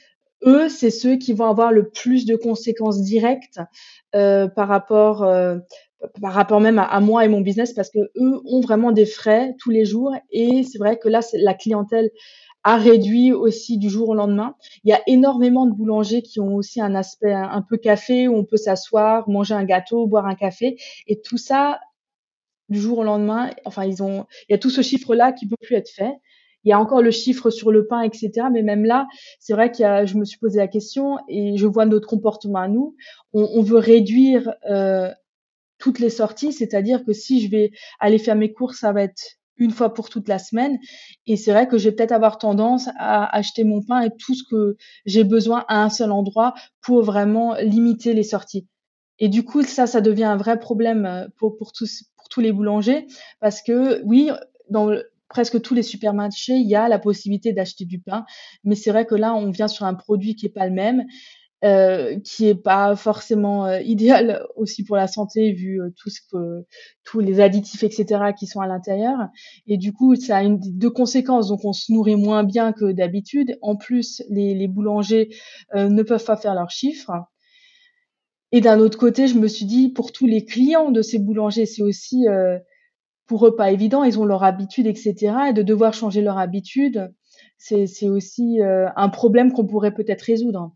eux, 0.47 0.69
c'est 0.69 0.91
ceux 0.91 1.17
qui 1.17 1.33
vont 1.33 1.47
avoir 1.47 1.73
le 1.73 1.89
plus 1.89 2.25
de 2.25 2.37
conséquences 2.37 3.03
directes 3.03 3.61
euh, 4.15 4.47
par 4.49 4.69
rapport 4.69 5.25
euh, 5.25 5.59
par 6.21 6.33
rapport 6.33 6.61
même 6.61 6.79
à, 6.79 7.01
moi 7.01 7.25
et 7.25 7.29
mon 7.29 7.41
business 7.41 7.73
parce 7.73 7.91
que 7.91 7.99
eux 8.17 8.41
ont 8.45 8.61
vraiment 8.61 8.93
des 8.93 9.07
frais 9.07 9.55
tous 9.59 9.71
les 9.71 9.85
jours 9.85 10.15
et 10.31 10.63
c'est 10.63 10.79
vrai 10.79 10.99
que 10.99 11.09
là 11.09 11.21
la 11.35 11.55
clientèle 11.55 12.11
a 12.65 12.77
réduit 12.77 13.33
aussi 13.33 13.79
du 13.79 13.89
jour 13.89 14.11
au 14.11 14.15
lendemain. 14.15 14.55
Il 14.85 14.91
y 14.91 14.93
a 14.93 15.01
énormément 15.07 15.67
de 15.67 15.73
boulangers 15.73 16.23
qui 16.23 16.41
ont 16.41 16.57
aussi 16.57 16.81
un 16.81 16.95
aspect 16.95 17.33
un, 17.33 17.63
peu 17.63 17.77
café 17.77 18.29
où 18.29 18.37
on 18.37 18.45
peut 18.45 18.57
s'asseoir, 18.57 19.29
manger 19.29 19.55
un 19.55 19.65
gâteau, 19.65 20.07
boire 20.07 20.27
un 20.27 20.35
café 20.35 20.77
et 21.07 21.21
tout 21.21 21.39
ça 21.39 21.81
du 22.69 22.81
jour 22.81 22.99
au 22.99 23.05
lendemain. 23.05 23.51
Enfin, 23.65 23.85
ils 23.85 24.03
ont, 24.03 24.27
il 24.49 24.53
y 24.53 24.55
a 24.55 24.59
tout 24.59 24.71
ce 24.71 24.83
chiffre 24.83 25.15
là 25.15 25.33
qui 25.33 25.47
peut 25.47 25.57
plus 25.61 25.77
être 25.77 25.91
fait. 25.91 26.15
Il 26.65 26.71
y 26.71 26.73
a 26.73 26.81
encore 26.81 27.01
le 27.01 27.13
chiffre 27.13 27.51
sur 27.51 27.71
le 27.71 27.87
pain, 27.87 28.03
etc. 28.03 28.49
Mais 28.53 28.63
même 28.63 28.85
là, 28.85 29.07
c'est 29.39 29.53
vrai 29.53 29.71
que 29.71 30.05
je 30.05 30.17
me 30.17 30.25
suis 30.25 30.39
posé 30.39 30.59
la 30.59 30.67
question 30.67 31.19
et 31.29 31.57
je 31.57 31.67
vois 31.67 31.87
notre 31.87 32.09
comportement 32.09 32.59
à 32.59 32.69
nous. 32.69 32.97
On, 33.33 33.49
on 33.55 33.63
veut 33.63 33.79
réduire 33.79 34.53
euh, 34.69 35.11
toutes 35.79 35.99
les 35.99 36.11
sorties, 36.11 36.53
c'est-à-dire 36.53 37.05
que 37.05 37.13
si 37.13 37.41
je 37.41 37.51
vais 37.51 37.71
aller 38.01 38.19
faire 38.19 38.37
mes 38.37 38.53
courses, 38.53 38.81
ça 38.81 38.93
va 38.93 39.03
être 39.03 39.39
une 39.59 39.71
fois 39.73 39.93
pour 39.93 40.09
toute 40.09 40.29
la 40.29 40.39
semaine. 40.39 40.79
Et 41.27 41.37
c'est 41.37 41.53
vrai 41.53 41.67
que 41.67 41.79
je 41.79 41.89
vais 41.89 41.95
peut-être 41.95 42.13
avoir 42.13 42.39
tendance 42.39 42.89
à 42.99 43.35
acheter 43.37 43.65
mon 43.65 43.83
pain 43.83 44.03
et 44.03 44.11
tout 44.17 44.35
ce 44.35 44.45
que 44.49 44.77
j'ai 45.05 45.25
besoin 45.25 45.65
à 45.69 45.83
un 45.83 45.91
seul 45.91 46.13
endroit 46.13 46.55
pour 46.81 47.03
vraiment 47.03 47.55
limiter 47.57 48.15
les 48.15 48.23
sorties. 48.23 48.67
Et 49.19 49.29
du 49.29 49.45
coup, 49.45 49.63
ça, 49.63 49.87
ça 49.87 50.01
devient 50.01 50.25
un 50.25 50.37
vrai 50.37 50.61
problème 50.61 51.05
euh, 51.05 51.27
pour, 51.37 51.57
pour, 51.57 51.73
tous, 51.73 52.05
pour 52.17 52.29
tous 52.29 52.41
les 52.41 52.53
boulangers 52.53 53.07
parce 53.41 53.63
que 53.63 54.01
oui, 54.05 54.31
dans 54.71 54.93
presque 55.29 55.61
tous 55.61 55.75
les 55.75 55.83
supermarchés, 55.83 56.55
il 56.55 56.69
y 56.69 56.75
a 56.75 56.89
la 56.89 56.99
possibilité 56.99 57.53
d'acheter 57.53 57.85
du 57.85 58.01
pain. 58.01 58.25
Mais 58.65 58.75
c'est 58.75 58.91
vrai 58.91 59.07
que 59.07 59.15
là, 59.15 59.35
on 59.35 59.51
vient 59.51 59.69
sur 59.69 59.85
un 59.85 59.95
produit 59.95 60.35
qui 60.35 60.47
est 60.47 60.51
pas 60.51 60.67
le 60.67 60.73
même 60.73 61.05
euh, 61.65 62.21
qui 62.21 62.47
est 62.47 62.55
pas 62.55 62.95
forcément 62.95 63.67
euh, 63.67 63.81
idéal 63.81 64.47
aussi 64.55 64.85
pour 64.85 64.95
la 64.95 65.09
santé 65.09 65.51
vu 65.51 65.83
euh, 65.83 65.91
tout 65.97 66.09
ce 66.09 66.21
que 66.31 66.65
tous 67.03 67.19
les 67.19 67.41
additifs 67.41 67.83
etc 67.83 68.27
qui 68.39 68.47
sont 68.47 68.61
à 68.61 68.69
l'intérieur. 68.69 69.27
Et 69.67 69.77
du 69.77 69.93
coup 69.93 70.15
ça 70.15 70.37
a 70.37 70.43
une 70.45 70.61
deux 70.61 70.91
conséquences. 70.91 71.49
Donc 71.49 71.65
on 71.65 71.73
se 71.73 71.93
nourrit 71.93 72.15
moins 72.15 72.45
bien 72.45 72.73
que 72.73 72.93
d'habitude. 72.93 73.59
En 73.61 73.75
plus 73.75 74.23
les, 74.31 74.55
les 74.55 74.69
boulangers 74.69 75.31
ne 75.75 76.03
peuvent 76.05 76.25
pas 76.25 76.37
faire 76.37 76.55
leurs 76.55 76.71
chiffres. 76.71 77.11
Et 78.53 78.61
d'un 78.61 78.79
autre 78.79 78.97
côté 78.97 79.27
je 79.27 79.37
me 79.37 79.49
suis 79.49 79.67
dit 79.67 79.89
pour 79.89 80.13
tous 80.13 80.27
les 80.27 80.45
clients 80.45 80.93
de 80.93 81.03
ces 81.03 81.19
boulangers 81.19 81.67
c'est 81.67 81.83
aussi 81.83 82.27
pour 83.27 83.45
eux 83.49 83.57
pas 83.57 83.73
évident. 83.73 84.05
Ils 84.05 84.21
ont 84.21 84.25
leur 84.25 84.45
habitude 84.45 84.87
etc 84.87 85.35
et 85.49 85.53
de 85.53 85.63
devoir 85.63 85.93
changer 85.93 86.23
leur 86.23 86.39
habitude 86.39 87.13
c'est 87.57 88.09
aussi 88.09 88.61
un 88.63 89.09
problème 89.09 89.53
qu'on 89.53 89.67
pourrait 89.67 89.93
peut-être 89.93 90.23
résoudre 90.23 90.73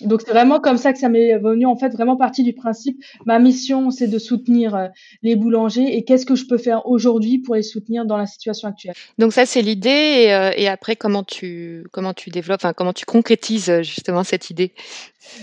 donc 0.00 0.22
c'est 0.24 0.32
vraiment 0.32 0.60
comme 0.60 0.78
ça 0.78 0.92
que 0.92 0.98
ça 0.98 1.08
m'est 1.08 1.38
venu 1.38 1.66
en 1.66 1.76
fait 1.76 1.90
vraiment 1.90 2.16
partie 2.16 2.42
du 2.42 2.52
principe. 2.52 3.02
Ma 3.26 3.38
mission 3.38 3.90
c'est 3.90 4.08
de 4.08 4.18
soutenir 4.18 4.74
euh, 4.74 4.88
les 5.22 5.36
boulangers 5.36 5.96
et 5.96 6.04
qu'est-ce 6.04 6.26
que 6.26 6.34
je 6.34 6.46
peux 6.46 6.58
faire 6.58 6.86
aujourd'hui 6.86 7.38
pour 7.38 7.54
les 7.54 7.62
soutenir 7.62 8.04
dans 8.04 8.16
la 8.16 8.26
situation 8.26 8.68
actuelle. 8.68 8.94
Donc 9.18 9.32
ça 9.32 9.46
c'est 9.46 9.62
l'idée 9.62 9.90
et, 9.90 10.34
euh, 10.34 10.50
et, 10.56 10.68
après 10.68 10.96
comment 10.96 11.22
tu 11.22 11.84
comment 11.92 12.14
tu 12.14 12.30
développes, 12.30 12.60
enfin 12.62 12.72
comment 12.72 12.92
tu 12.92 13.04
concrétises 13.04 13.70
euh, 13.70 13.82
justement 13.82 14.24
cette 14.24 14.50
idée? 14.50 14.72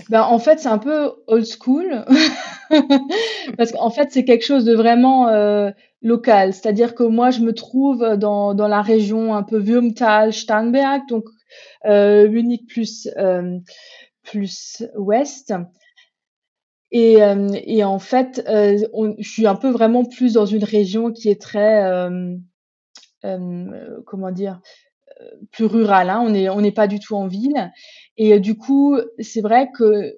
Ben, 0.09 0.23
en 0.23 0.39
fait 0.39 0.59
c'est 0.59 0.67
un 0.67 0.77
peu 0.77 1.11
old 1.27 1.45
school 1.45 2.05
parce 3.57 3.71
qu'en 3.71 3.89
fait 3.91 4.09
c'est 4.11 4.25
quelque 4.25 4.45
chose 4.45 4.65
de 4.65 4.75
vraiment 4.75 5.29
euh, 5.29 5.69
local. 6.01 6.53
C'est-à-dire 6.53 6.95
que 6.95 7.03
moi 7.03 7.29
je 7.29 7.41
me 7.41 7.53
trouve 7.53 8.17
dans 8.17 8.53
dans 8.53 8.67
la 8.67 8.81
région 8.81 9.35
un 9.35 9.43
peu 9.43 9.57
Würmtal, 9.57 10.33
Starnberg 10.33 11.03
donc 11.07 11.25
Munich 11.85 12.67
plus 12.67 13.07
plus 14.23 14.83
ouest. 14.95 15.53
Et, 16.91 17.19
et 17.65 17.83
en 17.83 17.99
fait, 17.99 18.43
on, 18.93 19.15
je 19.19 19.29
suis 19.29 19.45
un 19.45 19.55
peu 19.55 19.69
vraiment 19.69 20.05
plus 20.05 20.33
dans 20.33 20.47
une 20.47 20.63
région 20.63 21.11
qui 21.11 21.29
est 21.29 21.39
très 21.39 22.09
comment 23.21 24.31
dire 24.31 24.59
plus 25.51 25.65
rurale. 25.65 26.09
Hein. 26.09 26.21
On 26.25 26.31
n'est 26.31 26.49
on 26.49 26.61
n'est 26.61 26.71
pas 26.71 26.87
du 26.87 26.99
tout 26.99 27.15
en 27.15 27.27
ville. 27.27 27.71
Et 28.17 28.39
du 28.39 28.55
coup, 28.55 28.97
c'est 29.19 29.41
vrai 29.41 29.69
que 29.71 30.17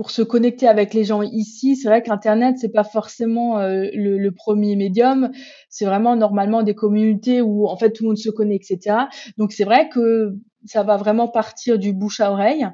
pour 0.00 0.10
se 0.10 0.22
connecter 0.22 0.66
avec 0.66 0.94
les 0.94 1.04
gens 1.04 1.20
ici, 1.20 1.76
c'est 1.76 1.86
vrai 1.86 2.02
qu'Internet, 2.02 2.56
c'est 2.58 2.72
pas 2.72 2.84
forcément 2.84 3.58
euh, 3.58 3.84
le, 3.92 4.16
le, 4.16 4.30
premier 4.32 4.74
médium. 4.74 5.30
C'est 5.68 5.84
vraiment 5.84 6.16
normalement 6.16 6.62
des 6.62 6.74
communautés 6.74 7.42
où 7.42 7.66
en 7.66 7.76
fait 7.76 7.90
tout 7.90 8.04
le 8.04 8.08
monde 8.08 8.16
se 8.16 8.30
connaît, 8.30 8.56
etc. 8.56 8.96
Donc 9.36 9.52
c'est 9.52 9.64
vrai 9.64 9.90
que 9.90 10.38
ça 10.66 10.82
va 10.82 10.96
vraiment 10.96 11.28
partir 11.28 11.78
du 11.78 11.92
bouche 11.92 12.20
à 12.20 12.32
oreille. 12.32 12.66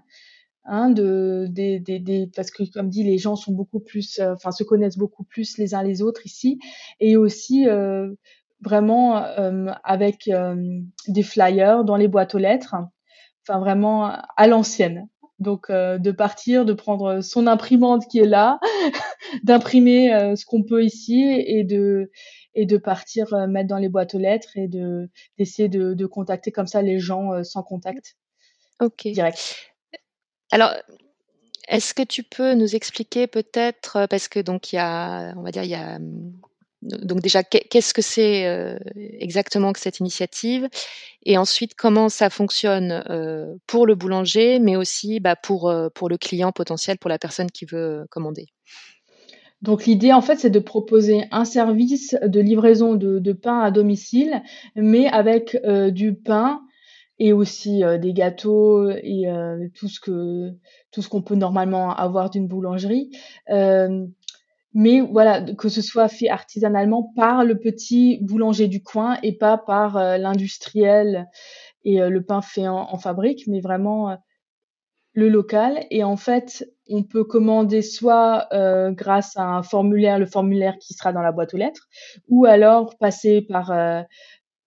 Hein, 0.69 0.91
de, 0.91 1.47
des, 1.49 1.79
des, 1.79 2.01
des, 2.01 2.29
parce 2.35 2.51
que 2.51 2.65
comme 2.65 2.89
dit, 2.89 3.05
les 3.05 3.19
gens 3.19 3.37
sont 3.37 3.53
beaucoup 3.53 3.79
plus, 3.79 4.19
euh, 4.19 4.35
enfin 4.35 4.51
se 4.51 4.65
connaissent 4.65 4.99
beaucoup 4.99 5.23
plus 5.23 5.59
les 5.59 5.77
uns 5.77 5.85
les 5.85 6.03
autres 6.03 6.27
ici, 6.27 6.59
et 6.99 7.17
aussi 7.17 7.69
euh, 7.69 8.13
vraiment 8.63 9.19
euh, 9.19 9.71
avec 9.85 10.29
des 11.07 11.23
flyers 11.23 11.85
dans 11.85 11.97
les 11.97 12.09
boîtes 12.09 12.35
aux 12.35 12.39
lettres, 12.39 12.75
enfin 13.47 13.61
vraiment 13.61 14.11
à 14.37 14.47
l'ancienne. 14.49 15.09
Donc 15.39 15.69
euh, 15.69 15.99
de 15.99 16.11
partir, 16.13 16.65
de 16.65 16.73
prendre 16.73 17.21
son 17.21 17.47
imprimante 17.47 18.07
qui 18.09 18.19
est 18.21 18.27
là, 18.27 18.59
d'imprimer 19.43 20.15
euh, 20.15 20.35
ce 20.35 20.47
qu'on 20.47 20.63
peut 20.63 20.83
ici 20.83 21.23
et 21.47 21.63
de 21.65 22.11
et 22.57 22.67
de 22.67 22.77
partir 22.77 23.33
euh, 23.33 23.47
mettre 23.47 23.69
dans 23.69 23.79
les 23.79 23.89
boîtes 23.89 24.15
aux 24.17 24.19
lettres 24.19 24.57
et 24.57 24.67
de 24.67 25.09
d'essayer 25.39 25.69
de, 25.69 25.95
de 25.95 26.07
contacter 26.07 26.51
comme 26.51 26.67
ça 26.67 26.83
les 26.83 26.99
gens 26.99 27.45
sans 27.45 27.63
contact. 27.63 28.17
Ok. 28.81 29.07
Direct. 29.07 29.57
Alors, 30.51 30.73
est-ce 31.69 31.95
que 31.95 32.03
tu 32.03 32.25
peux 32.25 32.55
nous 32.55 32.75
expliquer 32.75 33.29
peut-être 33.29 34.07
parce 34.11 34.27
que 34.27 34.41
donc 34.41 34.73
il 34.73 34.77
y 34.77 34.79
a, 34.81 35.33
on 35.37 35.43
va 35.43 35.51
dire 35.53 35.63
il 35.63 35.71
y 35.71 35.75
a 35.75 35.99
donc 36.83 37.21
déjà, 37.21 37.43
qu'est-ce 37.43 37.95
que 37.95 38.03
c'est 38.03 38.47
euh, 38.47 38.79
exactement 38.97 39.73
que 39.73 39.81
cette 39.81 39.99
initiative? 40.01 40.69
Et 41.25 41.39
ensuite, 41.39 41.75
comment 41.75 42.09
ça 42.09 42.31
fonctionne 42.31 43.03
euh, 43.11 43.55
pour 43.67 43.87
le 43.87 43.95
boulanger, 43.95 44.59
mais 44.59 44.77
aussi 44.77 45.19
bah, 45.21 45.37
pour, 45.37 45.69
euh, 45.69 45.89
pour 45.95 46.09
le 46.09 46.19
client 46.19 46.53
potentiel, 46.53 46.99
pour 46.99 47.09
la 47.09 47.19
personne 47.19 47.51
qui 47.51 47.65
veut 47.65 48.07
commander? 48.11 48.47
Donc 49.63 49.87
l'idée 49.87 50.13
en 50.13 50.21
fait 50.21 50.37
c'est 50.37 50.51
de 50.51 50.59
proposer 50.59 51.25
un 51.31 51.45
service 51.45 52.17
de 52.23 52.41
livraison 52.41 52.95
de, 52.95 53.33
pain 53.33 53.61
à 53.61 53.71
domicile, 53.71 54.43
mais 54.75 55.07
avec 55.07 55.57
du 55.93 56.15
pain 56.15 56.61
et 57.19 57.33
aussi 57.33 57.83
des 58.01 58.13
gâteaux 58.13 58.91
et 58.91 59.25
tout 59.75 59.89
ce 59.89 59.99
que 59.99 60.51
tout 60.93 61.01
ce 61.01 61.09
qu'on 61.09 61.23
peut 61.23 61.35
normalement 61.35 61.95
avoir 61.95 62.31
d'une 62.31 62.47
boulangerie. 62.47 63.11
Mais 64.79 65.01
voilà, 65.01 65.41
que 65.41 65.71
ce 65.71 65.81
soit 65.81 66.09
fait 66.09 66.29
artisanalement 66.29 67.11
par 67.17 67.45
le 67.45 67.59
petit 67.59 68.19
boulanger 68.21 68.69
du 68.69 68.83
coin 68.83 69.17
et 69.23 69.33
pas 69.33 69.57
par 69.57 69.97
euh, 69.97 70.19
l'industriel 70.19 71.31
et 71.87 72.03
euh, 72.03 72.11
le 72.11 72.23
pain 72.23 72.43
fait 72.43 72.69
en, 72.69 72.99
fabrique, 72.99 73.45
mais 73.47 73.61
vraiment 73.61 74.11
euh, 74.11 74.17
le 75.17 75.29
local. 75.29 75.85
Et 75.91 76.05
en 76.05 76.17
fait, 76.17 76.65
on 76.89 77.03
peut 77.03 77.25
commander 77.25 77.83
soit 77.83 78.49
grâce 78.91 79.37
à 79.37 79.43
un 79.43 79.65
formulaire, 79.65 80.21
le 80.21 80.27
formulaire 80.27 80.79
qui 80.79 80.95
sera 80.95 81.13
dans 81.13 81.23
la 81.23 81.33
boîte 81.33 81.55
aux 81.55 81.57
lettres, 81.57 81.89
ou 82.29 82.45
alors 82.45 82.97
passer 82.99 83.43
par 83.43 83.73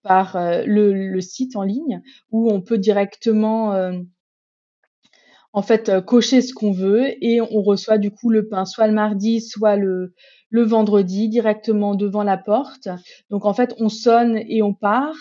par 0.02 0.38
le, 0.66 0.94
le, 0.94 1.22
site 1.22 1.56
en 1.56 1.64
ligne 1.64 2.02
où 2.32 2.50
on 2.50 2.62
peut 2.62 2.78
directement 2.78 3.92
en 5.54 5.62
fait 5.62 5.90
euh, 5.90 6.02
cocher 6.02 6.42
ce 6.42 6.54
qu'on 6.54 6.72
veut 6.72 7.14
et 7.24 7.42
on 7.42 7.62
reçoit 7.62 7.98
du 7.98 8.12
coup 8.12 8.30
le 8.30 8.48
pain 8.48 8.66
soit 8.66 8.88
le 8.88 8.94
mardi, 8.94 9.42
soit 9.42 9.76
le, 9.76 10.14
le 10.50 10.64
vendredi 10.64 11.30
directement 11.30 11.96
devant 11.96 12.24
la 12.24 12.38
porte. 12.38 12.88
Donc 13.30 13.46
en 13.46 13.54
fait, 13.54 13.74
on 13.80 13.90
sonne 13.90 14.38
et 14.48 14.62
on 14.62 14.74
part 14.74 15.16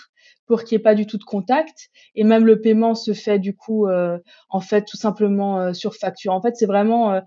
pour 0.49 0.65
qu'il 0.65 0.77
n'y 0.77 0.81
ait 0.81 0.83
pas 0.83 0.95
du 0.95 1.07
tout 1.07 1.19
de 1.19 1.25
contact. 1.25 1.91
Et 2.15 2.25
même 2.25 2.45
le 2.45 2.61
paiement 2.61 2.95
se 2.95 3.13
fait 3.13 3.39
du 3.39 3.55
coup, 3.55 3.87
euh, 3.87 4.19
en 4.49 4.61
fait, 4.61 4.85
tout 4.85 4.97
simplement 4.97 5.61
euh, 5.61 5.73
sur 5.73 5.95
facture. 5.95 6.33
En 6.33 6.43
fait, 6.43 6.57
c'est 6.57 6.67
vraiment 6.67 7.21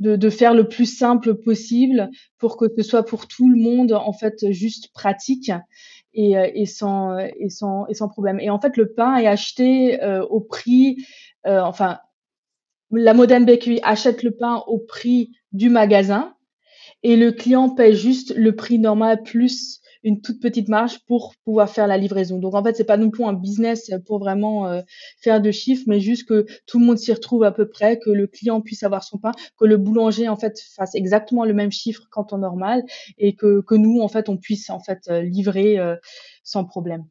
de, 0.00 0.16
de, 0.16 0.30
faire 0.30 0.54
le 0.54 0.66
plus 0.66 0.86
simple 0.86 1.36
possible 1.36 2.10
pour 2.38 2.56
que 2.56 2.66
ce 2.76 2.82
soit 2.82 3.04
pour 3.04 3.28
tout 3.28 3.48
le 3.48 3.60
monde, 3.60 3.92
en 3.92 4.12
fait, 4.12 4.50
juste 4.50 4.92
pratique 4.92 5.52
et, 6.14 6.32
et, 6.32 6.66
sans, 6.66 7.16
et, 7.18 7.48
sans, 7.50 7.86
et 7.86 7.94
sans 7.94 8.08
problème. 8.08 8.40
Et 8.40 8.50
en 8.50 8.58
fait, 8.58 8.76
le 8.76 8.92
pain 8.92 9.16
est 9.16 9.26
acheté 9.26 9.98
au 10.30 10.40
prix, 10.40 11.04
enfin, 11.44 11.98
la 12.90 13.14
Modern 13.14 13.44
Bakery 13.44 13.80
achète 13.82 14.22
le 14.22 14.32
pain 14.32 14.62
au 14.66 14.78
prix 14.78 15.32
du 15.52 15.68
magasin 15.68 16.34
et 17.02 17.16
le 17.16 17.32
client 17.32 17.68
paye 17.70 17.94
juste 17.94 18.34
le 18.36 18.54
prix 18.54 18.78
normal 18.78 19.22
plus 19.22 19.80
une 20.04 20.20
toute 20.20 20.40
petite 20.40 20.68
marge 20.68 21.00
pour 21.06 21.34
pouvoir 21.44 21.68
faire 21.68 21.86
la 21.86 21.96
livraison. 21.96 22.38
Donc 22.38 22.54
en 22.54 22.62
fait, 22.62 22.76
c'est 22.76 22.84
pas 22.84 22.98
non 22.98 23.10
plus 23.10 23.24
un 23.24 23.32
business 23.32 23.90
pour 24.06 24.18
vraiment 24.18 24.68
euh, 24.68 24.82
faire 25.20 25.40
de 25.40 25.50
chiffres, 25.50 25.84
mais 25.86 25.98
juste 25.98 26.28
que 26.28 26.46
tout 26.66 26.78
le 26.78 26.84
monde 26.84 26.98
s'y 26.98 27.12
retrouve 27.12 27.42
à 27.42 27.52
peu 27.52 27.68
près, 27.68 27.98
que 27.98 28.10
le 28.10 28.26
client 28.26 28.60
puisse 28.60 28.82
avoir 28.82 29.02
son 29.02 29.18
pain, 29.18 29.32
que 29.58 29.64
le 29.64 29.78
boulanger 29.78 30.28
en 30.28 30.36
fait 30.36 30.60
fasse 30.76 30.94
exactement 30.94 31.44
le 31.44 31.54
même 31.54 31.72
chiffre 31.72 32.02
qu'en 32.10 32.24
temps 32.24 32.38
normal 32.38 32.84
et 33.18 33.34
que, 33.34 33.62
que 33.62 33.74
nous 33.74 34.00
en 34.00 34.08
fait 34.08 34.28
on 34.28 34.36
puisse 34.36 34.70
en 34.70 34.80
fait 34.80 35.00
euh, 35.08 35.22
livrer 35.22 35.78
euh, 35.78 35.96
sans 36.42 36.64
problème. 36.64 37.04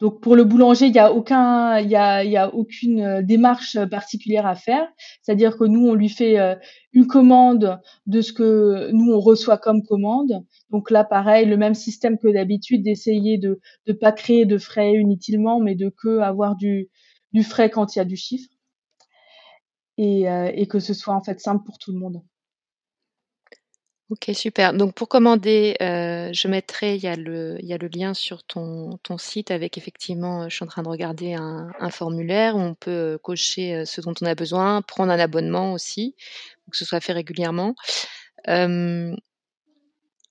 Donc 0.00 0.20
pour 0.20 0.36
le 0.36 0.44
boulanger, 0.44 0.86
il 0.86 0.92
n'y 0.92 0.98
a 0.98 1.12
aucun, 1.12 1.78
il 1.78 1.88
y 1.88 1.96
a, 1.96 2.24
y 2.24 2.36
a 2.36 2.52
aucune 2.54 3.00
euh, 3.00 3.22
démarche 3.22 3.78
particulière 3.90 4.46
à 4.46 4.54
faire. 4.54 4.86
C'est-à-dire 5.22 5.56
que 5.56 5.64
nous, 5.64 5.86
on 5.88 5.94
lui 5.94 6.08
fait 6.08 6.38
euh, 6.38 6.54
une 6.92 7.06
commande 7.06 7.80
de 8.06 8.20
ce 8.20 8.32
que 8.32 8.90
nous 8.92 9.12
on 9.12 9.20
reçoit 9.20 9.58
comme 9.58 9.82
commande. 9.82 10.44
Donc 10.70 10.90
là, 10.90 11.04
pareil, 11.04 11.46
le 11.46 11.56
même 11.56 11.74
système 11.74 12.18
que 12.18 12.28
d'habitude, 12.28 12.82
d'essayer 12.82 13.38
de 13.38 13.60
ne 13.86 13.92
pas 13.92 14.12
créer 14.12 14.46
de 14.46 14.58
frais 14.58 14.92
inutilement, 14.94 15.60
mais 15.60 15.74
de 15.74 15.92
que 15.96 16.18
avoir 16.18 16.56
du, 16.56 16.88
du 17.32 17.42
frais 17.42 17.70
quand 17.70 17.94
il 17.94 17.98
y 17.98 18.02
a 18.02 18.04
du 18.04 18.16
chiffre. 18.16 18.50
Et, 19.96 20.28
euh, 20.28 20.50
et 20.52 20.66
que 20.66 20.80
ce 20.80 20.92
soit 20.92 21.14
en 21.14 21.22
fait 21.22 21.38
simple 21.38 21.64
pour 21.64 21.78
tout 21.78 21.92
le 21.92 21.98
monde. 21.98 22.20
Ok, 24.10 24.30
super. 24.34 24.74
Donc 24.74 24.92
pour 24.94 25.08
commander, 25.08 25.76
euh, 25.80 26.28
je 26.30 26.46
mettrai, 26.46 26.94
il 26.96 27.02
y 27.02 27.06
a 27.06 27.16
le, 27.16 27.56
il 27.60 27.66
y 27.66 27.72
a 27.72 27.78
le 27.78 27.88
lien 27.88 28.12
sur 28.12 28.44
ton, 28.44 28.98
ton 29.02 29.16
site 29.16 29.50
avec 29.50 29.78
effectivement, 29.78 30.42
euh, 30.42 30.48
je 30.50 30.56
suis 30.56 30.64
en 30.64 30.68
train 30.68 30.82
de 30.82 30.88
regarder 30.88 31.32
un, 31.32 31.70
un 31.80 31.90
formulaire 31.90 32.54
où 32.54 32.60
on 32.60 32.74
peut 32.74 33.14
euh, 33.14 33.18
cocher 33.18 33.86
ce 33.86 34.02
dont 34.02 34.12
on 34.20 34.26
a 34.26 34.34
besoin, 34.34 34.82
prendre 34.82 35.10
un 35.10 35.18
abonnement 35.18 35.72
aussi, 35.72 36.16
que 36.70 36.76
ce 36.76 36.84
soit 36.84 37.00
fait 37.00 37.14
régulièrement. 37.14 37.74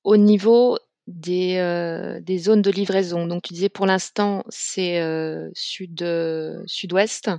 au 0.04 0.18
niveau 0.18 0.78
des, 1.08 2.20
des 2.22 2.38
zones 2.38 2.62
de 2.62 2.72
livraison, 2.72 3.26
donc 3.26 3.42
tu 3.42 3.54
disais 3.54 3.70
pour 3.70 3.88
l'instant 3.88 4.44
c'est 4.50 5.02
sud, 5.56 6.06
sud-ouest, 6.68 7.32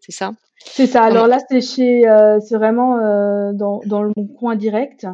c'est 0.00 0.12
ça? 0.12 0.32
C'est 0.58 0.86
ça. 0.86 1.04
Alors 1.04 1.28
là 1.28 1.38
c'est 1.48 1.60
chez, 1.60 2.02
c'est 2.44 2.56
vraiment 2.56 2.98
dans, 3.52 3.80
dans 3.86 4.02
le 4.02 4.12
coin 4.36 4.56
direct. 4.56 5.06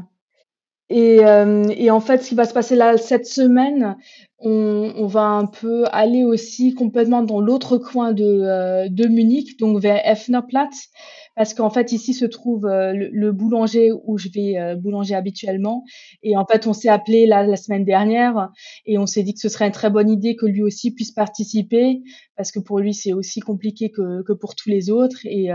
Et, 0.92 1.24
euh, 1.24 1.64
et, 1.70 1.90
en 1.90 2.00
fait, 2.00 2.22
ce 2.22 2.28
qui 2.28 2.34
va 2.34 2.44
se 2.44 2.52
passer 2.52 2.76
là 2.76 2.98
cette 2.98 3.24
semaine, 3.24 3.96
on, 4.40 4.92
on 4.94 5.06
va 5.06 5.24
un 5.24 5.46
peu 5.46 5.84
aller 5.90 6.22
aussi 6.22 6.74
complètement 6.74 7.22
dans 7.22 7.40
l'autre 7.40 7.78
coin 7.78 8.12
de, 8.12 8.24
euh, 8.24 8.88
de 8.90 9.06
Munich, 9.06 9.58
donc 9.58 9.80
vers 9.80 10.06
Effnerplatz, 10.06 10.90
parce 11.34 11.54
qu'en 11.54 11.70
fait 11.70 11.92
ici 11.92 12.12
se 12.12 12.26
trouve 12.26 12.66
euh, 12.66 12.92
le, 12.92 13.32
boulanger 13.32 13.90
où 14.04 14.18
je 14.18 14.28
vais 14.34 14.76
boulanger 14.76 15.14
habituellement. 15.14 15.82
Et 16.22 16.36
en 16.36 16.44
fait, 16.44 16.66
on 16.66 16.74
s'est 16.74 16.90
appelé 16.90 17.24
là 17.24 17.46
la 17.46 17.56
semaine 17.56 17.86
dernière 17.86 18.50
et 18.84 18.98
on 18.98 19.06
s'est 19.06 19.22
dit 19.22 19.32
que 19.32 19.40
ce 19.40 19.48
serait 19.48 19.68
une 19.68 19.72
très 19.72 19.88
bonne 19.88 20.10
idée 20.10 20.36
que 20.36 20.44
lui 20.44 20.62
aussi 20.62 20.90
puisse 20.90 21.12
participer, 21.12 22.02
parce 22.36 22.52
que 22.52 22.58
pour 22.60 22.80
lui 22.80 22.92
c'est 22.92 23.14
aussi 23.14 23.40
compliqué 23.40 23.90
que, 23.90 24.22
que 24.24 24.34
pour 24.34 24.54
tous 24.56 24.68
les 24.68 24.90
autres, 24.90 25.20
et, 25.24 25.48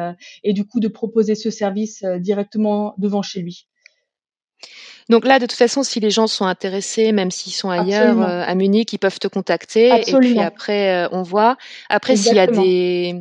et 0.43 0.53
du 0.53 0.65
coup 0.65 0.79
de 0.79 0.87
proposer 0.87 1.35
ce 1.35 1.51
service 1.51 2.03
directement 2.21 2.95
devant 2.97 3.21
chez 3.21 3.41
lui. 3.41 3.67
Donc 5.09 5.25
là, 5.25 5.39
de 5.39 5.45
toute 5.45 5.57
façon, 5.57 5.83
si 5.83 5.99
les 6.01 6.09
gens 6.09 6.27
sont 6.27 6.45
intéressés, 6.45 7.13
même 7.13 7.31
s'ils 7.31 7.53
sont 7.53 7.69
ailleurs 7.69 8.21
euh, 8.21 8.43
à 8.45 8.55
Munich, 8.55 8.91
ils 8.91 8.97
peuvent 8.97 9.19
te 9.19 9.27
contacter. 9.27 9.87
Et 9.87 10.13
puis 10.13 10.39
après, 10.39 11.05
euh, 11.05 11.09
on 11.13 11.21
voit. 11.21 11.55
Après, 11.89 12.17
s'il 12.17 12.35
y 12.35 12.39
a 12.39 12.47
des, 12.47 13.15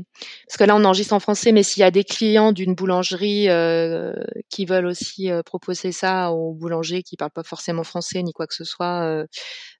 parce 0.48 0.56
que 0.58 0.64
là, 0.64 0.74
on 0.74 0.84
enregistre 0.84 1.12
en 1.12 1.20
français, 1.20 1.52
mais 1.52 1.62
s'il 1.62 1.82
y 1.82 1.84
a 1.84 1.92
des 1.92 2.02
clients 2.02 2.50
d'une 2.50 2.74
boulangerie 2.74 3.48
euh, 3.48 4.12
qui 4.48 4.66
veulent 4.66 4.86
aussi 4.86 5.30
proposer 5.44 5.92
ça 5.92 6.32
aux 6.32 6.54
boulangers 6.54 7.02
qui 7.02 7.16
parlent 7.16 7.30
pas 7.30 7.44
forcément 7.44 7.84
français 7.84 8.22
ni 8.22 8.32
quoi 8.32 8.48
que 8.48 8.54
ce 8.54 8.64
soit, 8.64 9.24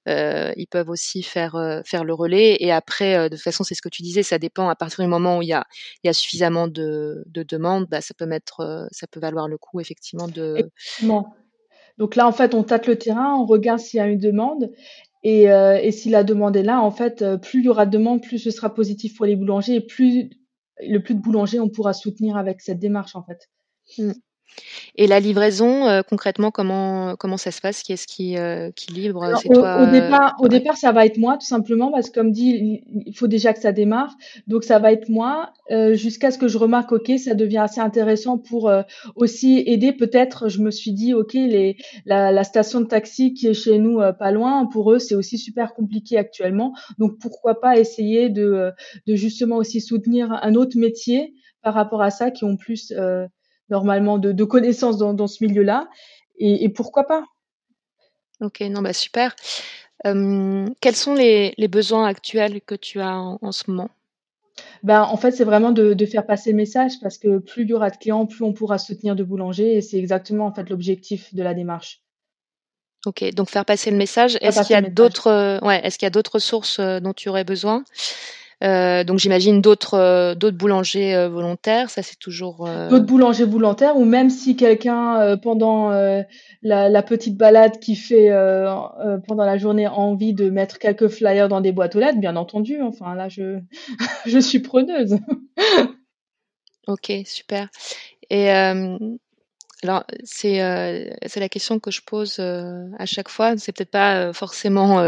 ils 0.06 0.66
peuvent 0.70 0.90
aussi 0.90 1.24
faire 1.24 1.82
faire 1.84 2.04
le 2.04 2.14
relais. 2.14 2.56
Et 2.60 2.70
après, 2.70 3.28
de 3.28 3.34
toute 3.34 3.42
façon, 3.42 3.64
c'est 3.64 3.74
ce 3.74 3.82
que 3.82 3.88
tu 3.88 4.02
disais, 4.02 4.22
ça 4.22 4.38
dépend. 4.38 4.68
À 4.68 4.76
partir 4.76 5.02
du 5.02 5.10
moment 5.10 5.38
où 5.38 5.42
il 5.42 5.48
y 5.48 5.52
a 5.52 5.64
il 6.04 6.06
y 6.06 6.10
a 6.10 6.12
suffisamment 6.12 6.68
de, 6.68 7.24
de 7.26 7.42
demandes, 7.42 7.86
bah, 7.90 8.00
ça 8.00 8.14
peut 8.14 8.26
mettre, 8.26 8.86
ça 8.92 9.08
peut 9.08 9.18
valoir 9.18 9.48
le 9.48 9.58
coup 9.58 9.80
effectivement 9.80 10.28
de. 10.28 10.70
Donc 11.98 12.16
là, 12.16 12.26
en 12.26 12.32
fait, 12.32 12.54
on 12.54 12.62
tâte 12.62 12.86
le 12.86 12.96
terrain, 12.98 13.34
on 13.34 13.46
regarde 13.46 13.80
s'il 13.80 13.98
y 13.98 14.00
a 14.00 14.06
une 14.06 14.18
demande. 14.18 14.72
Et, 15.22 15.44
et 15.44 15.90
si 15.90 16.08
la 16.08 16.22
demande 16.22 16.56
est 16.56 16.62
là, 16.62 16.80
en 16.80 16.92
fait, 16.92 17.24
plus 17.42 17.60
il 17.60 17.64
y 17.64 17.68
aura 17.68 17.84
de 17.84 17.90
demande, 17.90 18.22
plus 18.22 18.38
ce 18.38 18.50
sera 18.52 18.72
positif 18.72 19.16
pour 19.16 19.26
les 19.26 19.34
boulangers 19.34 19.74
et 19.74 19.80
plus 19.80 20.30
le 20.80 20.98
plus 20.98 21.14
de 21.14 21.20
boulangers 21.20 21.60
on 21.60 21.68
pourra 21.68 21.92
soutenir 21.92 22.36
avec 22.36 22.60
cette 22.60 22.78
démarche, 22.78 23.16
en 23.16 23.22
fait. 23.24 23.48
Mmh. 23.98 24.12
Et 24.96 25.06
la 25.06 25.20
livraison, 25.20 25.86
euh, 25.86 26.02
concrètement, 26.02 26.50
comment 26.50 27.16
comment 27.16 27.36
ça 27.36 27.50
se 27.50 27.60
passe? 27.60 27.82
Qui 27.82 27.92
est-ce 27.92 28.06
qui, 28.06 28.38
euh, 28.38 28.70
qui 28.74 28.92
livre? 28.92 29.30
Toi 29.42 29.82
Au 29.82 29.86
départ, 29.86 30.36
au 30.40 30.48
départ, 30.48 30.76
ça 30.76 30.92
va 30.92 31.04
être 31.04 31.18
moi, 31.18 31.36
tout 31.36 31.46
simplement, 31.46 31.90
parce 31.90 32.08
que 32.08 32.18
comme 32.18 32.32
dit, 32.32 32.82
il 33.04 33.16
faut 33.16 33.26
déjà 33.26 33.52
que 33.52 33.60
ça 33.60 33.72
démarre. 33.72 34.14
Donc, 34.46 34.64
ça 34.64 34.78
va 34.78 34.92
être 34.92 35.08
moi, 35.08 35.52
euh, 35.70 35.94
jusqu'à 35.94 36.30
ce 36.30 36.38
que 36.38 36.48
je 36.48 36.56
remarque, 36.58 36.92
ok, 36.92 37.12
ça 37.18 37.34
devient 37.34 37.58
assez 37.58 37.80
intéressant 37.80 38.38
pour 38.38 38.72
aussi 39.14 39.62
aider. 39.66 39.92
Peut-être, 39.92 40.48
je 40.48 40.60
me 40.60 40.70
suis 40.70 40.92
dit, 40.92 41.12
ok, 41.12 41.34
les, 41.34 41.76
la, 42.06 42.32
la, 42.32 42.44
station 42.44 42.80
de 42.80 42.86
taxi 42.86 43.34
qui 43.34 43.48
est 43.48 43.54
chez 43.54 43.78
nous 43.78 44.00
pas 44.18 44.30
loin, 44.30 44.66
pour 44.66 44.92
eux, 44.92 44.98
c'est 44.98 45.14
aussi 45.14 45.38
super 45.38 45.74
compliqué 45.74 46.16
actuellement. 46.16 46.72
Donc, 46.98 47.18
pourquoi 47.20 47.60
pas 47.60 47.78
essayer 47.78 48.30
de, 48.30 48.72
de 49.06 49.14
justement 49.14 49.56
aussi 49.56 49.80
soutenir 49.80 50.32
un 50.32 50.54
autre 50.54 50.78
métier 50.78 51.34
par 51.62 51.74
rapport 51.74 52.00
à 52.00 52.10
ça, 52.10 52.30
qui 52.30 52.44
ont 52.44 52.56
plus 52.56 52.92
normalement 53.70 54.18
de, 54.18 54.44
connaissances 54.44 54.98
dans, 54.98 55.26
ce 55.26 55.44
milieu-là. 55.44 55.88
Et, 56.38 56.68
pourquoi 56.68 57.04
pas? 57.04 57.24
Ok, 58.40 58.60
non, 58.60 58.82
bah 58.82 58.92
super. 58.92 59.34
quels 60.04 60.96
sont 60.96 61.14
les, 61.14 61.54
besoins 61.68 62.06
actuels 62.06 62.60
que 62.60 62.74
tu 62.74 63.00
as 63.00 63.18
en, 63.18 63.52
ce 63.52 63.70
moment? 63.70 63.90
Ben, 64.82 65.02
en 65.02 65.16
fait, 65.16 65.32
c'est 65.32 65.44
vraiment 65.44 65.72
de, 65.72 66.06
faire 66.06 66.26
passer 66.26 66.50
le 66.50 66.56
message 66.56 66.92
parce 67.00 67.18
que 67.18 67.38
plus 67.38 67.62
il 67.62 67.70
y 67.70 67.74
aura 67.74 67.90
de 67.90 67.96
clients, 67.96 68.26
plus 68.26 68.44
on 68.44 68.52
pourra 68.52 68.78
soutenir 68.78 69.16
de 69.16 69.24
boulangers 69.24 69.76
et 69.76 69.80
c'est 69.80 69.98
exactement 69.98 70.46
en 70.46 70.52
fait 70.52 70.68
l'objectif 70.68 71.34
de 71.34 71.42
la 71.42 71.54
démarche. 71.54 72.02
Ok, 73.06 73.24
donc 73.34 73.50
faire 73.50 73.64
passer 73.64 73.92
le 73.92 73.96
message. 73.96 74.36
Est-ce 74.40 74.62
qu'il 74.62 74.74
y 74.74 74.74
a 74.74 74.82
d'autres, 74.82 75.60
ouais, 75.64 75.80
est-ce 75.84 75.96
qu'il 75.96 76.06
y 76.06 76.08
a 76.08 76.10
d'autres 76.10 76.40
sources 76.40 76.80
euh, 76.80 76.98
dont 76.98 77.12
tu 77.12 77.28
aurais 77.28 77.44
besoin? 77.44 77.84
Euh, 78.64 79.04
donc 79.04 79.18
j'imagine 79.18 79.60
d'autres 79.60 79.94
euh, 79.94 80.34
d'autres 80.34 80.56
boulangers 80.56 81.14
euh, 81.14 81.28
volontaires, 81.28 81.90
ça 81.90 82.02
c'est 82.02 82.18
toujours 82.18 82.66
d'autres 82.88 83.04
boulangers 83.04 83.44
volontaires 83.44 83.98
ou 83.98 84.06
même 84.06 84.30
si 84.30 84.56
quelqu'un 84.56 85.36
pendant 85.42 85.90
la, 85.90 86.88
la, 86.88 87.02
petite 87.02 87.36
balade 87.36 87.78
qui 87.80 87.96
fait 87.96 88.30
pendant 89.26 89.44
la 89.44 89.58
journée 89.58 89.84
a 89.84 89.92
envie 89.92 90.32
de 90.32 90.48
mettre 90.48 90.78
quelques 90.78 91.08
flyers 91.08 91.48
dans 91.48 91.60
des 91.60 91.72
boîtes 91.72 91.96
aux 91.96 92.00
lettres, 92.00 92.18
bien 92.18 92.36
entendu. 92.36 92.80
Enfin 92.80 93.14
là 93.14 93.28
je 93.28 93.58
je 94.26 94.38
suis 94.38 94.60
preneuse. 94.60 95.18
ok 96.86 97.12
super. 97.26 97.68
Et 98.30 98.46
alors, 99.82 100.04
c'est 100.24 100.62
euh, 100.62 101.10
la 101.36 101.48
question 101.48 101.78
que 101.78 101.90
je 101.90 102.00
pose 102.00 102.36
euh, 102.38 102.86
à 102.98 103.04
chaque 103.04 103.28
fois. 103.28 103.56
C'est 103.58 103.72
peut-être 103.72 103.90
pas 103.90 104.16
euh, 104.16 104.32
forcément 104.32 105.00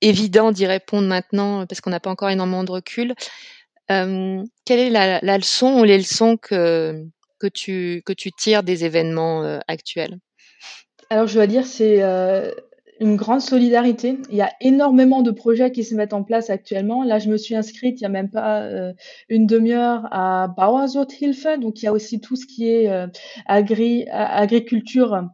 évident 0.00 0.52
d'y 0.52 0.66
répondre 0.66 1.08
maintenant 1.08 1.66
parce 1.66 1.80
qu'on 1.80 1.90
n'a 1.90 2.00
pas 2.00 2.10
encore 2.10 2.30
énormément 2.30 2.64
de 2.64 2.70
recul. 2.70 3.14
quelle 3.88 4.48
est 4.68 4.90
la, 4.90 5.20
la, 5.20 5.38
leçon 5.38 5.80
ou 5.80 5.84
les 5.84 5.98
leçons 5.98 6.36
que 6.36 7.04
que 7.40 7.48
tu 7.48 8.02
que 8.04 8.12
tu 8.12 8.30
tires 8.30 8.62
des 8.62 8.84
événements 8.84 9.60
actuels? 9.66 10.18
Alors, 11.10 11.26
je 11.26 11.34
dois 11.34 11.46
dire, 11.46 11.66
c'est 11.66 12.00
une 13.00 13.16
grande 13.16 13.40
solidarité. 13.40 14.18
Il 14.30 14.36
y 14.36 14.42
a 14.42 14.52
énormément 14.60 15.22
de 15.22 15.30
projets 15.30 15.70
qui 15.70 15.84
se 15.84 15.94
mettent 15.94 16.12
en 16.12 16.24
place 16.24 16.50
actuellement. 16.50 17.04
Là, 17.04 17.18
je 17.18 17.28
me 17.28 17.36
suis 17.36 17.54
inscrite 17.54 18.00
il 18.00 18.02
y 18.02 18.06
a 18.06 18.10
même 18.10 18.30
pas 18.30 18.62
euh, 18.62 18.92
une 19.28 19.46
demi-heure 19.46 20.08
à 20.10 20.48
Bauerzothilfe. 20.48 21.46
Donc, 21.60 21.82
il 21.82 21.84
y 21.86 21.88
a 21.88 21.92
aussi 21.92 22.20
tout 22.20 22.36
ce 22.36 22.46
qui 22.46 22.68
est 22.68 22.88
euh, 22.90 23.06
agri 23.46 24.06
agriculture 24.10 25.28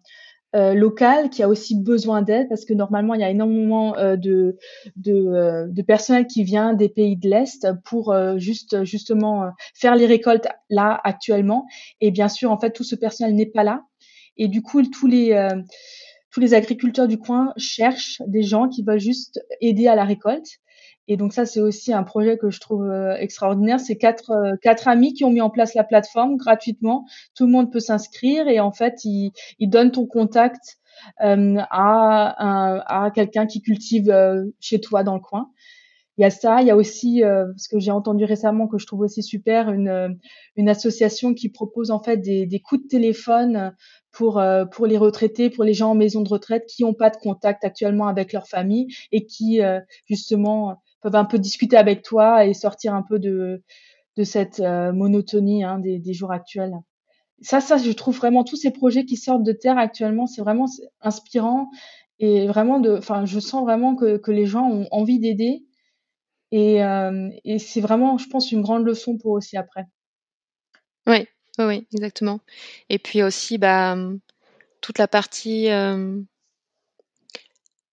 euh, 0.54 0.74
locale 0.74 1.30
qui 1.30 1.42
a 1.42 1.48
aussi 1.48 1.74
besoin 1.80 2.22
d'aide 2.22 2.48
parce 2.48 2.64
que 2.64 2.74
normalement, 2.74 3.14
il 3.14 3.20
y 3.20 3.24
a 3.24 3.30
énormément 3.30 3.92
de, 3.92 4.56
de, 4.96 5.66
de, 5.68 5.82
personnel 5.82 6.26
qui 6.26 6.44
vient 6.44 6.74
des 6.74 6.88
pays 6.88 7.16
de 7.16 7.28
l'Est 7.28 7.66
pour 7.84 8.14
juste 8.36 8.84
justement 8.84 9.50
faire 9.74 9.96
les 9.96 10.06
récoltes 10.06 10.46
là 10.70 11.00
actuellement. 11.02 11.66
Et 12.00 12.10
bien 12.10 12.28
sûr, 12.28 12.50
en 12.52 12.58
fait, 12.58 12.70
tout 12.70 12.84
ce 12.84 12.94
personnel 12.94 13.34
n'est 13.34 13.46
pas 13.46 13.64
là. 13.64 13.84
Et 14.36 14.48
du 14.48 14.62
coup, 14.62 14.82
tous 14.82 15.06
les 15.06 15.32
tous 16.34 16.40
les 16.40 16.52
agriculteurs 16.52 17.06
du 17.06 17.16
coin 17.16 17.52
cherchent 17.56 18.20
des 18.26 18.42
gens 18.42 18.68
qui 18.68 18.82
veulent 18.82 18.98
juste 18.98 19.40
aider 19.60 19.86
à 19.86 19.94
la 19.94 20.04
récolte. 20.04 20.48
Et 21.06 21.16
donc 21.16 21.32
ça, 21.32 21.46
c'est 21.46 21.60
aussi 21.60 21.92
un 21.92 22.02
projet 22.02 22.38
que 22.38 22.50
je 22.50 22.58
trouve 22.58 22.90
euh, 22.90 23.14
extraordinaire. 23.16 23.78
C'est 23.78 23.96
quatre, 23.96 24.32
euh, 24.32 24.56
quatre 24.60 24.88
amis 24.88 25.14
qui 25.14 25.24
ont 25.24 25.30
mis 25.30 25.40
en 25.40 25.50
place 25.50 25.74
la 25.74 25.84
plateforme 25.84 26.36
gratuitement. 26.36 27.06
Tout 27.36 27.46
le 27.46 27.52
monde 27.52 27.70
peut 27.70 27.78
s'inscrire 27.78 28.48
et 28.48 28.58
en 28.58 28.72
fait, 28.72 29.04
ils, 29.04 29.30
ils 29.60 29.68
donnent 29.68 29.92
ton 29.92 30.06
contact 30.06 30.78
euh, 31.22 31.56
à, 31.70 33.04
à 33.04 33.10
quelqu'un 33.12 33.46
qui 33.46 33.62
cultive 33.62 34.12
chez 34.58 34.80
toi 34.80 35.04
dans 35.04 35.14
le 35.14 35.20
coin. 35.20 35.50
Il 36.18 36.22
y 36.22 36.24
a 36.24 36.30
ça, 36.30 36.62
il 36.62 36.66
y 36.66 36.70
a 36.70 36.76
aussi 36.76 37.22
ce 37.56 37.68
que 37.68 37.80
j'ai 37.80 37.90
entendu 37.90 38.24
récemment 38.24 38.68
que 38.68 38.78
je 38.78 38.86
trouve 38.86 39.00
aussi 39.00 39.20
super, 39.20 39.68
une, 39.72 40.16
une 40.54 40.68
association 40.68 41.34
qui 41.34 41.48
propose 41.48 41.90
en 41.90 42.00
fait 42.00 42.18
des, 42.18 42.46
des 42.46 42.60
coups 42.60 42.84
de 42.84 42.86
téléphone 42.86 43.74
pour, 44.14 44.38
euh, 44.38 44.64
pour 44.64 44.86
les 44.86 44.96
retraités, 44.96 45.50
pour 45.50 45.64
les 45.64 45.74
gens 45.74 45.90
en 45.90 45.94
maison 45.94 46.22
de 46.22 46.28
retraite 46.28 46.66
qui 46.66 46.84
n'ont 46.84 46.94
pas 46.94 47.10
de 47.10 47.16
contact 47.16 47.64
actuellement 47.64 48.06
avec 48.06 48.32
leur 48.32 48.46
famille 48.46 48.86
et 49.10 49.26
qui, 49.26 49.60
euh, 49.60 49.80
justement, 50.06 50.80
peuvent 51.02 51.16
un 51.16 51.24
peu 51.24 51.38
discuter 51.38 51.76
avec 51.76 52.02
toi 52.02 52.46
et 52.46 52.54
sortir 52.54 52.94
un 52.94 53.02
peu 53.02 53.18
de, 53.18 53.62
de 54.16 54.24
cette 54.24 54.60
euh, 54.60 54.92
monotonie 54.92 55.64
hein, 55.64 55.80
des, 55.80 55.98
des 55.98 56.14
jours 56.14 56.30
actuels. 56.30 56.74
Ça, 57.42 57.60
ça, 57.60 57.76
je 57.76 57.90
trouve 57.90 58.16
vraiment 58.16 58.44
tous 58.44 58.56
ces 58.56 58.70
projets 58.70 59.04
qui 59.04 59.16
sortent 59.16 59.42
de 59.42 59.52
terre 59.52 59.78
actuellement, 59.78 60.26
c'est 60.26 60.40
vraiment 60.40 60.66
inspirant 61.00 61.68
et 62.20 62.46
vraiment 62.46 62.78
de, 62.78 62.96
enfin, 62.96 63.24
je 63.24 63.40
sens 63.40 63.64
vraiment 63.64 63.96
que, 63.96 64.16
que 64.16 64.30
les 64.30 64.46
gens 64.46 64.70
ont 64.70 64.86
envie 64.92 65.18
d'aider 65.18 65.64
et, 66.52 66.76
et 67.44 67.58
c'est 67.58 67.80
vraiment, 67.80 68.16
je 68.16 68.28
pense, 68.28 68.52
une 68.52 68.62
grande 68.62 68.84
leçon 68.84 69.18
pour 69.18 69.32
aussi 69.32 69.56
après. 69.56 69.86
Oui, 71.08 71.26
oui, 71.58 71.64
oui, 71.66 71.86
exactement. 71.92 72.40
Et 72.88 72.98
puis 72.98 73.22
aussi, 73.22 73.58
bah, 73.58 73.96
toute 74.80 74.98
la 74.98 75.08
partie, 75.08 75.68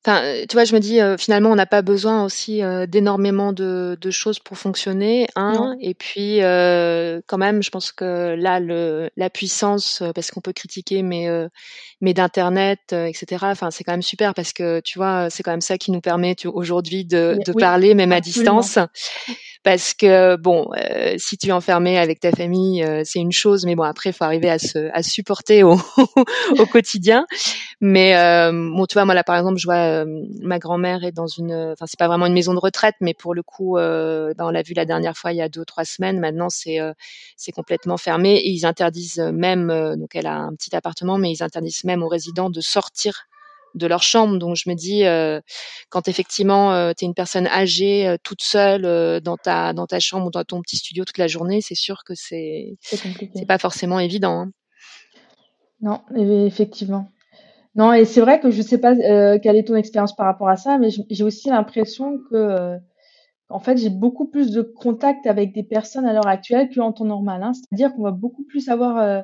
Enfin, 0.04 0.24
euh, 0.24 0.45
tu 0.50 0.56
vois, 0.56 0.63
je 0.63 0.74
me 0.74 0.80
dis 0.80 1.00
euh, 1.00 1.15
finalement, 1.15 1.52
on 1.52 1.56
n'a 1.56 1.67
pas 1.67 1.84
besoin 1.84 2.26
aussi 2.26 2.63
euh, 2.63 2.88
d'énormément 2.88 3.54
de, 3.54 3.95
de, 4.02 4.12
choses 4.12 4.39
pour 4.39 4.58
fonctionner, 4.58 5.28
hein. 5.36 5.76
Et 5.80 5.93
puis, 5.93 6.39
quand 6.39 7.38
même, 7.38 7.62
je 7.62 7.69
pense 7.69 7.91
que 7.91 8.36
là, 8.36 8.60
le, 8.60 9.12
la 9.15 9.30
puissance, 9.30 10.02
parce 10.15 10.32
qu'on 10.32 10.41
peut 10.41 10.54
critiquer, 10.54 11.04
mais 11.04 11.28
mais 12.02 12.13
d'internet, 12.13 12.80
etc. 12.93 13.45
Enfin, 13.52 13.69
c'est 13.69 13.84
quand 13.84 13.93
même 13.93 14.02
super 14.02 14.34
parce 14.34 14.54
que 14.54 14.80
tu 14.80 14.97
vois, 14.97 15.30
c'est 15.30 15.43
quand 15.43 15.52
même 15.52 15.62
ça 15.62 15.78
qui 15.78 15.91
nous 15.91 16.02
permet 16.02 16.36
aujourd'hui 16.45 17.06
de, 17.06 17.38
de 17.45 17.54
parler, 17.54 17.93
même 17.93 18.12
à 18.12 18.21
distance. 18.21 18.80
Parce 19.63 19.93
que 19.93 20.36
bon, 20.38 20.67
si 21.17 21.38
tu 21.38 21.50
es 21.50 21.52
enfermé 21.52 21.97
avec 21.97 22.19
ta 22.19 22.32
famille, 22.32 22.86
c'est 23.04 23.19
une 23.19 23.32
chose, 23.32 23.65
mais 23.65 23.76
bon, 23.76 23.84
après, 23.84 24.12
faut 24.12 24.24
arriver 24.24 24.50
à 24.50 24.60
se 24.60 24.89
à 24.93 25.04
supporter 25.04 25.63
au, 25.63 25.78
au 26.58 26.65
quotidien. 26.65 27.26
Mais 27.80 28.15
bon, 28.52 28.86
tu 28.86 28.93
vois, 28.93 29.06
moi 29.06 29.13
là, 29.13 29.24
par 29.24 29.38
exemple, 29.38 29.58
je 29.60 29.65
vois 29.67 30.02
euh, 30.02 30.06
ma 30.41 30.60
grand-mère 30.60 31.04
est 31.04 31.12
dans 31.12 31.28
une, 31.28 31.54
enfin 31.54 31.86
c'est 31.88 32.00
pas 32.00 32.08
vraiment 32.08 32.26
une 32.26 32.34
maison 32.34 32.54
de 32.54 32.60
retraite, 32.60 32.95
mais 33.02 33.13
pour 33.13 33.34
le 33.34 33.43
coup, 33.43 33.78
euh, 33.78 34.34
ben, 34.38 34.45
on 34.45 34.50
l'a 34.50 34.62
vu 34.62 34.74
la 34.74 34.86
dernière 34.86 35.15
fois 35.17 35.32
il 35.32 35.38
y 35.38 35.41
a 35.41 35.50
deux 35.50 35.62
ou 35.62 35.65
trois 35.65 35.86
semaines. 35.86 36.19
Maintenant 36.19 36.50
c'est 36.50 36.80
euh, 36.80 36.93
c'est 37.38 37.52
complètement 37.52 37.97
fermé 37.97 38.36
et 38.36 38.50
ils 38.50 38.65
interdisent 38.65 39.19
même, 39.34 39.67
donc 39.97 40.15
elle 40.15 40.28
a 40.28 40.36
un 40.38 40.54
petit 40.56 40.76
appartement, 40.76 41.17
mais 41.17 41.32
ils 41.32 41.43
interdisent 41.43 41.84
même 41.84 42.04
aux 42.04 42.08
résidents 42.08 42.50
de 42.50 42.62
sortir 42.62 43.28
de 43.76 43.88
leur 43.88 44.04
chambre. 44.04 44.38
Donc 44.38 44.56
je 44.56 44.70
me 44.70 44.76
dis, 44.76 45.04
quand 45.90 46.08
effectivement 46.08 46.94
tu 46.94 47.06
es 47.06 47.08
une 47.08 47.14
personne 47.14 47.48
âgée, 47.48 48.16
toute 48.24 48.42
seule 48.42 49.22
dans 49.22 49.38
ta 49.38 49.74
dans 49.74 49.88
ta 49.88 50.00
chambre 50.00 50.28
ou 50.28 50.32
dans 50.32 50.44
ton 50.44 50.62
petit 50.62 50.78
studio 50.78 51.06
toute 51.06 51.18
la 51.18 51.28
journée, 51.28 51.62
c'est 51.62 51.76
sûr 51.76 52.04
que 52.06 52.14
c'est 52.16 52.78
c'est 52.82 53.48
pas 53.48 53.58
forcément 53.58 54.00
évident. 54.00 54.42
Hein. 54.42 54.52
Non, 55.82 56.02
effectivement. 56.16 57.10
Non, 57.76 57.94
et 57.94 58.06
c'est 58.06 58.22
vrai 58.22 58.40
que 58.40 58.52
je 58.52 58.62
sais 58.62 58.78
pas 58.78 58.94
euh, 58.94 59.40
quelle 59.42 59.56
est 59.56 59.68
ton 59.68 59.76
expérience 59.76 60.16
par 60.16 60.26
rapport 60.26 60.50
à 60.50 60.58
ça, 60.58 60.78
mais 60.78 60.90
j'ai 61.10 61.24
aussi 61.24 61.50
l'impression 61.50 62.20
que, 62.30 62.36
euh, 62.36 62.78
en 63.50 63.60
fait, 63.60 63.78
j'ai 63.78 63.90
beaucoup 63.90 64.28
plus 64.28 64.52
de 64.52 64.62
contact 64.62 65.26
avec 65.26 65.54
des 65.54 65.64
personnes 65.64 66.06
à 66.06 66.14
l'heure 66.14 66.28
actuelle 66.28 66.70
qu'en 66.74 66.92
temps 66.92 67.06
normal. 67.06 67.44
Hein. 67.44 67.54
C'est-à-dire 67.54 67.94
qu'on 67.94 68.04
va 68.04 68.12
beaucoup 68.12 68.44
plus 68.44 68.70
avoir 68.70 68.98
euh, 68.98 69.22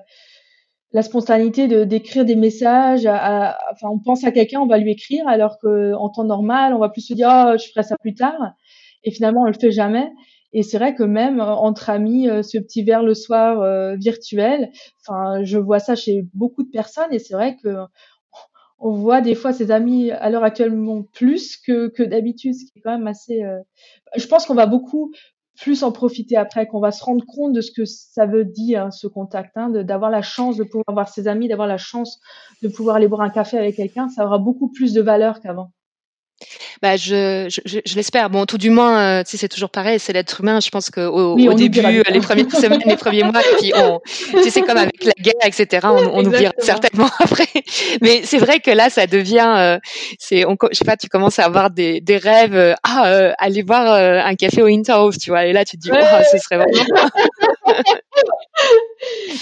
la 0.91 1.01
spontanéité 1.01 1.67
de 1.67 1.83
d'écrire 1.83 2.25
des 2.25 2.35
messages. 2.35 3.05
À, 3.05 3.57
enfin, 3.71 3.89
on 3.89 3.99
pense 3.99 4.23
à 4.23 4.31
quelqu'un, 4.31 4.61
on 4.61 4.67
va 4.67 4.77
lui 4.77 4.91
écrire, 4.91 5.27
alors 5.27 5.59
que 5.59 5.93
en 5.93 6.09
temps 6.09 6.23
normal, 6.23 6.73
on 6.73 6.79
va 6.79 6.89
plus 6.89 7.01
se 7.01 7.13
dire, 7.13 7.29
oh, 7.31 7.57
je 7.57 7.69
ferai 7.69 7.83
ça 7.83 7.97
plus 7.97 8.15
tard. 8.15 8.53
Et 9.03 9.11
finalement, 9.11 9.41
on 9.41 9.45
le 9.45 9.53
fait 9.53 9.71
jamais. 9.71 10.11
Et 10.53 10.63
c'est 10.63 10.77
vrai 10.77 10.95
que 10.95 11.03
même 11.03 11.41
entre 11.41 11.89
amis, 11.89 12.27
ce 12.41 12.57
petit 12.57 12.83
verre 12.83 13.03
le 13.03 13.13
soir 13.13 13.95
virtuel, 13.97 14.71
enfin, 15.01 15.43
je 15.43 15.57
vois 15.57 15.79
ça 15.79 15.95
chez 15.95 16.25
beaucoup 16.33 16.63
de 16.63 16.69
personnes. 16.69 17.11
Et 17.11 17.19
c'est 17.19 17.33
vrai 17.33 17.57
que 17.61 17.69
on 18.79 18.91
voit 18.91 19.21
des 19.21 19.35
fois 19.35 19.53
ses 19.53 19.71
amis 19.71 20.11
à 20.11 20.29
l'heure 20.29 20.43
actuellement 20.43 21.03
plus 21.13 21.57
que, 21.57 21.87
que 21.87 22.03
d'habitude, 22.03 22.53
ce 22.53 22.65
qui 22.65 22.77
est 22.77 22.81
quand 22.81 22.97
même 22.97 23.07
assez. 23.07 23.43
Euh, 23.43 23.59
je 24.15 24.27
pense 24.27 24.45
qu'on 24.45 24.53
va 24.53 24.67
beaucoup 24.67 25.11
plus 25.59 25.83
en 25.83 25.91
profiter 25.91 26.37
après, 26.37 26.67
qu'on 26.67 26.79
va 26.79 26.91
se 26.91 27.03
rendre 27.03 27.25
compte 27.25 27.53
de 27.53 27.61
ce 27.61 27.71
que 27.71 27.85
ça 27.85 28.25
veut 28.25 28.45
dire 28.45 28.93
ce 28.93 29.07
contact, 29.07 29.57
hein, 29.57 29.69
d'avoir 29.69 30.11
la 30.11 30.21
chance 30.21 30.57
de 30.57 30.63
pouvoir 30.63 30.85
voir 30.93 31.09
ses 31.09 31.27
amis, 31.27 31.47
d'avoir 31.47 31.67
la 31.67 31.77
chance 31.77 32.19
de 32.61 32.67
pouvoir 32.67 32.97
aller 32.97 33.07
boire 33.07 33.21
un 33.21 33.29
café 33.29 33.57
avec 33.57 33.75
quelqu'un, 33.75 34.09
ça 34.09 34.25
aura 34.25 34.37
beaucoup 34.37 34.69
plus 34.69 34.93
de 34.93 35.01
valeur 35.01 35.39
qu'avant. 35.41 35.71
Bah, 36.81 36.95
je, 36.95 37.47
je, 37.49 37.79
je 37.83 37.95
l'espère. 37.95 38.29
Bon, 38.29 38.45
tout 38.45 38.57
du 38.57 38.69
moins, 38.69 38.99
euh, 38.99 39.23
tu 39.23 39.31
sais, 39.31 39.37
c'est 39.37 39.47
toujours 39.47 39.71
pareil, 39.71 39.99
c'est 39.99 40.13
l'être 40.13 40.41
humain. 40.41 40.59
Je 40.59 40.69
pense 40.69 40.89
qu'au 40.89 41.35
au 41.35 41.53
début, 41.53 41.81
les 41.81 42.19
premières 42.19 42.51
semaines, 42.51 42.81
les 42.85 42.95
premiers 42.95 43.23
mois, 43.23 43.41
et 43.41 43.55
puis 43.59 43.71
on, 43.75 43.99
tu 44.05 44.43
sais, 44.43 44.49
c'est 44.51 44.61
comme 44.61 44.77
avec 44.77 45.03
la 45.03 45.13
guerre, 45.19 45.33
etc. 45.45 45.87
On, 45.89 46.19
on 46.19 46.25
oubliera 46.25 46.53
certainement 46.59 47.09
après. 47.19 47.47
Mais 48.01 48.21
c'est 48.23 48.37
vrai 48.37 48.59
que 48.59 48.69
là, 48.71 48.89
ça 48.89 49.07
devient, 49.07 49.53
euh, 49.57 49.79
c'est, 50.19 50.45
on, 50.45 50.55
je 50.71 50.77
sais 50.77 50.85
pas, 50.85 50.97
tu 50.97 51.07
commences 51.07 51.39
à 51.39 51.45
avoir 51.45 51.71
des, 51.71 52.01
des 52.01 52.17
rêves. 52.17 52.55
Euh, 52.55 52.73
ah, 52.83 53.07
euh, 53.07 53.31
aller 53.39 53.63
voir 53.63 53.91
un 53.91 54.35
café 54.35 54.61
au 54.61 54.67
Interhof, 54.67 55.17
tu 55.17 55.31
vois. 55.31 55.45
Et 55.45 55.53
là, 55.53 55.65
tu 55.65 55.77
te 55.77 55.81
dis, 55.81 55.89
oh, 55.91 56.23
ce 56.31 56.37
serait 56.37 56.57
vraiment. 56.57 56.83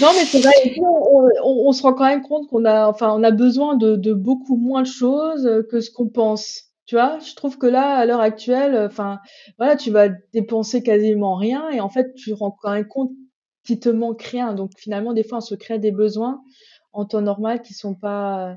non, 0.01 0.09
mais 0.15 0.25
c'est 0.25 0.39
vrai. 0.39 0.53
On, 0.77 1.27
on, 1.43 1.67
on, 1.67 1.71
se 1.73 1.81
rend 1.81 1.93
quand 1.93 2.05
même 2.05 2.21
compte 2.21 2.47
qu'on 2.47 2.63
a, 2.65 2.87
enfin, 2.87 3.13
on 3.15 3.23
a 3.23 3.31
besoin 3.31 3.75
de, 3.75 3.95
de 3.95 4.13
beaucoup 4.13 4.55
moins 4.55 4.83
de 4.83 4.87
choses 4.87 5.65
que 5.69 5.81
ce 5.81 5.91
qu'on 5.91 6.07
pense. 6.07 6.64
Tu 6.85 6.95
vois, 6.95 7.17
je 7.19 7.33
trouve 7.33 7.57
que 7.57 7.65
là, 7.65 7.95
à 7.95 8.05
l'heure 8.05 8.19
actuelle, 8.19 8.77
enfin, 8.77 9.19
voilà, 9.57 9.75
tu 9.75 9.89
vas 9.89 10.09
dépenser 10.33 10.83
quasiment 10.83 11.35
rien 11.35 11.69
et 11.69 11.79
en 11.79 11.89
fait, 11.89 12.13
tu 12.13 12.33
rends 12.33 12.55
quand 12.61 12.71
même 12.71 12.87
compte 12.87 13.11
qu'il 13.65 13.79
te 13.79 13.89
manque 13.89 14.21
rien. 14.21 14.53
Donc 14.53 14.71
finalement, 14.77 15.13
des 15.13 15.23
fois, 15.23 15.39
on 15.39 15.41
se 15.41 15.55
crée 15.55 15.79
des 15.79 15.91
besoins 15.91 16.41
en 16.93 17.05
temps 17.05 17.21
normal 17.21 17.61
qui 17.61 17.73
sont 17.73 17.95
pas, 17.95 18.55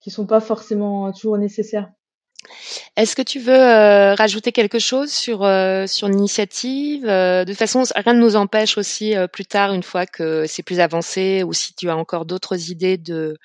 qui 0.00 0.10
sont 0.10 0.26
pas 0.26 0.40
forcément 0.40 1.12
toujours 1.12 1.38
nécessaires. 1.38 1.90
Est-ce 2.96 3.14
que 3.14 3.22
tu 3.22 3.38
veux 3.38 3.52
euh, 3.52 4.14
rajouter 4.14 4.52
quelque 4.52 4.78
chose 4.78 5.10
sur 5.10 5.44
euh, 5.44 5.86
sur 5.86 6.08
l'initiative 6.08 7.06
euh, 7.06 7.44
De 7.44 7.52
toute 7.52 7.58
façon, 7.58 7.82
rien 7.94 8.14
ne 8.14 8.20
nous 8.20 8.36
empêche 8.36 8.78
aussi 8.78 9.14
plus 9.32 9.44
tard, 9.44 9.72
une 9.72 9.82
fois 9.82 10.06
que 10.06 10.46
c'est 10.46 10.62
plus 10.62 10.80
avancé, 10.80 11.42
ou 11.42 11.52
si 11.52 11.74
tu 11.74 11.90
as 11.90 11.96
encore 11.96 12.24
d'autres 12.24 12.70
idées 12.70 12.96
de 12.96 13.36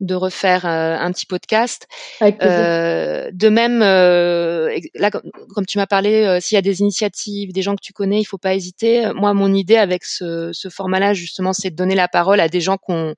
de 0.00 0.14
refaire 0.14 0.64
euh, 0.66 0.96
un 0.98 1.12
petit 1.12 1.26
podcast. 1.26 1.86
Euh, 2.22 3.30
de 3.32 3.48
même, 3.48 3.82
euh, 3.82 4.78
là, 4.94 5.10
comme 5.10 5.66
tu 5.66 5.78
m'as 5.78 5.86
parlé, 5.86 6.38
s'il 6.40 6.56
y 6.56 6.58
a 6.58 6.62
des 6.62 6.80
initiatives, 6.80 7.52
des 7.52 7.62
gens 7.62 7.74
que 7.74 7.82
tu 7.82 7.92
connais, 7.92 8.20
il 8.20 8.24
faut 8.24 8.38
pas 8.38 8.54
hésiter. 8.54 9.12
Moi, 9.14 9.34
mon 9.34 9.52
idée 9.54 9.76
avec 9.76 10.04
ce, 10.04 10.50
ce 10.52 10.68
format-là, 10.68 11.14
justement, 11.14 11.52
c'est 11.52 11.70
de 11.70 11.76
donner 11.76 11.94
la 11.94 12.08
parole 12.08 12.40
à 12.40 12.48
des 12.48 12.60
gens 12.60 12.76
qui 12.76 12.92
ont, 12.92 13.14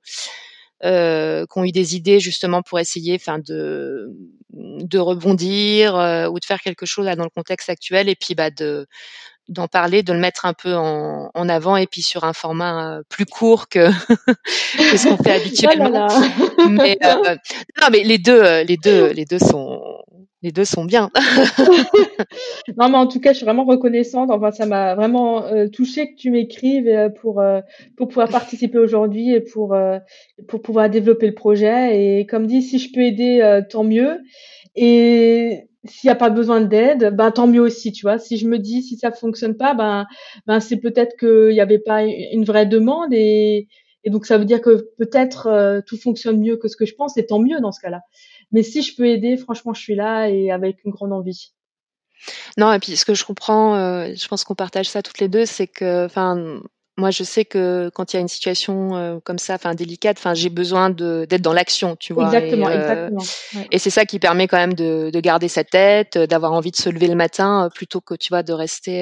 euh, 0.85 1.47
qui 1.47 1.59
ont 1.59 1.65
eu 1.65 1.73
des 1.73 1.95
idées 1.95 2.19
justement 2.21 2.63
pour 2.63 2.81
essayer, 2.81 3.15
enfin, 3.15 3.39
de 3.39 4.09
de 4.55 4.99
rebondir 4.99 5.95
ou 6.31 6.39
de 6.39 6.45
faire 6.45 6.61
quelque 6.61 6.85
chose 6.85 7.07
là 7.07 7.17
dans 7.17 7.25
le 7.25 7.31
contexte 7.31 7.71
actuel, 7.71 8.11
et 8.11 8.15
puis 8.15 8.35
bah 8.35 8.51
de 8.51 8.87
d'en 9.53 9.69
parler, 9.69 10.03
de 10.03 10.13
le 10.13 10.19
mettre 10.19 10.47
un 10.47 10.55
peu 10.55 10.75
en, 10.75 11.31
en, 11.33 11.49
avant 11.49 11.77
et 11.77 11.87
puis 11.87 12.03
sur 12.03 12.25
un 12.25 12.33
format 12.33 12.97
euh, 12.97 13.03
plus 13.09 13.27
court 13.27 13.69
que, 13.69 13.89
que 14.91 14.97
ce 14.97 15.09
qu'on 15.09 15.23
fait 15.23 15.33
habituellement. 15.33 16.09
mais 16.71 16.99
euh, 17.05 17.37
non, 17.81 17.89
mais 17.91 18.03
les 18.03 18.19
deux, 18.19 18.43
euh, 18.43 18.65
les 18.65 18.77
deux, 18.77 19.13
les 19.13 19.25
deux 19.25 19.39
sont 19.39 19.81
les 20.45 20.51
deux 20.51 20.65
sont 20.65 20.85
bien. 20.85 21.09
non, 22.77 22.89
mais 22.89 22.99
en 22.99 23.07
tout 23.07 23.21
cas, 23.21 23.33
je 23.33 23.37
suis 23.37 23.45
vraiment 23.45 23.65
reconnaissante. 23.65 24.29
Enfin, 24.33 24.51
ça 24.51 24.67
m'a 24.67 24.97
vraiment 24.97 25.45
euh, 25.45 25.69
touché 25.69 26.11
que 26.11 26.17
tu 26.17 26.33
m'écrives 26.33 27.13
pour 27.21 27.41
pour 27.97 28.09
pouvoir 28.09 28.29
participer 28.29 28.79
aujourd'hui 28.79 29.33
et 29.33 29.41
pour 29.41 29.77
pour 30.49 30.63
pouvoir 30.63 30.91
développer 30.91 31.29
le 31.29 31.35
projet. 31.35 32.19
Et 32.19 32.27
comme 32.27 32.49
dit, 32.49 32.63
si 32.63 32.81
je 32.81 32.93
peux 32.93 33.03
aider, 33.03 33.61
tant 33.71 33.85
mieux. 33.85 34.19
Et 34.75 35.69
s'il 35.85 36.09
n'y 36.09 36.13
a 36.13 36.17
pas 36.17 36.31
besoin 36.31 36.61
d'aide, 36.61 37.15
ben 37.15 37.31
tant 37.31 37.47
mieux 37.47 37.61
aussi, 37.61 37.93
tu 37.93 38.03
vois. 38.03 38.19
Si 38.19 38.37
je 38.37 38.47
me 38.47 38.59
dis 38.59 38.83
si 38.83 38.97
ça 38.97 39.11
fonctionne 39.13 39.57
pas, 39.57 39.75
ben 39.75 40.07
ben 40.47 40.61
c'est 40.61 40.79
peut-être 40.79 41.17
qu'il 41.19 41.55
n'y 41.55 41.61
avait 41.61 41.79
pas 41.79 42.05
une 42.05 42.45
vraie 42.45 42.67
demande 42.67 43.13
et, 43.13 43.69
et 44.05 44.11
donc 44.11 44.27
ça 44.27 44.39
veut 44.39 44.45
dire 44.45 44.61
que 44.61 44.89
peut-être 44.99 45.47
euh, 45.49 45.81
tout 45.87 45.97
fonctionne 45.97 46.41
mieux 46.41 46.57
que 46.57 46.69
ce 46.69 46.77
que 46.77 46.87
je 46.87 46.95
pense 46.95 47.17
et 47.17 47.27
tant 47.27 47.39
mieux 47.39 47.61
dans 47.61 47.73
ce 47.73 47.81
cas-là. 47.81 48.01
Mais 48.53 48.63
si 48.63 48.83
je 48.83 48.95
peux 48.97 49.07
aider, 49.07 49.37
franchement, 49.37 49.75
je 49.75 49.81
suis 49.81 49.95
là 49.95 50.29
et 50.29 50.51
avec 50.51 50.85
une 50.85 50.93
grande 50.93 51.13
envie. 51.13 51.53
Non, 52.57 52.73
et 52.73 52.79
puis 52.79 52.97
ce 52.97 53.05
que 53.05 53.15
je 53.15 53.25
comprends, 53.25 53.77
euh, 53.77 54.13
je 54.15 54.29
pense 54.29 54.45
qu'on 54.45 54.55
partage 54.55 54.89
ça 54.89 55.03
toutes 55.03 55.19
les 55.19 55.29
deux, 55.29 55.47
c'est 55.47 55.67
que, 55.67 56.05
enfin, 56.05 56.61
moi, 56.99 57.11
je 57.11 57.25
sais 57.25 57.47
que 57.47 57.91
quand 57.95 58.13
il 58.13 58.17
y 58.17 58.19
a 58.19 58.21
une 58.21 58.29
situation 58.29 58.97
euh, 58.97 59.19
comme 59.25 59.39
ça, 59.39 59.55
enfin 59.55 59.75
délicate, 59.75 60.19
enfin 60.19 60.35
j'ai 60.35 60.51
besoin 60.51 60.91
d'être 60.91 61.41
dans 61.41 61.55
l'action, 61.55 61.97
tu 61.97 62.13
vois. 62.13 62.27
Exactement, 62.27 62.69
et, 62.69 62.73
euh, 62.73 63.09
exactement. 63.09 63.23
Et 63.71 63.79
c'est 63.79 63.91
ça 63.91 64.05
qui 64.05 64.19
permet 64.19 64.47
quand 64.47 64.59
même 64.59 64.75
de, 64.75 65.09
de 65.11 65.21
garder 65.21 65.49
sa 65.49 65.65
tête, 65.65 66.17
euh, 66.17 66.27
d'avoir 66.27 66.53
envie 66.53 66.71
de 66.71 66.77
se 66.77 66.91
lever 66.91 67.07
le 67.07 67.15
matin 67.15 67.71
plutôt 67.75 68.03
que 68.03 68.15
tu 68.15 68.29
vois 68.29 68.43
de 68.43 68.53
rester. 68.53 68.93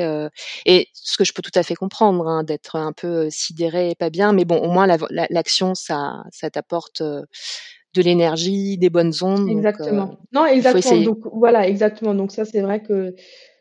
Et 0.67 0.89
ce 0.93 1.17
que 1.17 1.25
je 1.25 1.33
peux 1.33 1.43
tout 1.43 1.51
à 1.57 1.65
fait 1.65 1.75
comprendre, 1.75 2.29
hein, 2.29 2.45
d'être 2.45 2.77
un 2.77 2.93
peu 2.93 3.29
sidéré 3.29 3.91
et 3.91 3.95
pas 3.97 4.11
bien, 4.11 4.33
mais 4.33 4.45
bon, 4.45 4.59
au 4.59 4.71
moins 4.71 4.87
l'action, 5.31 5.75
ça, 5.75 6.23
ça 6.31 6.49
t'apporte 6.49 7.03
de 7.03 8.03
l'énergie, 8.03 8.79
des 8.79 8.91
bonnes 8.91 9.13
ondes. 9.21 9.49
Exactement. 9.49 10.19
non, 10.33 10.47
exactement. 10.47 11.03
Donc 11.03 11.19
voilà, 11.33 11.67
exactement. 11.67 12.15
Donc 12.15 12.31
ça, 12.31 12.45
c'est 12.45 12.61
vrai 12.61 12.83
que 12.83 13.15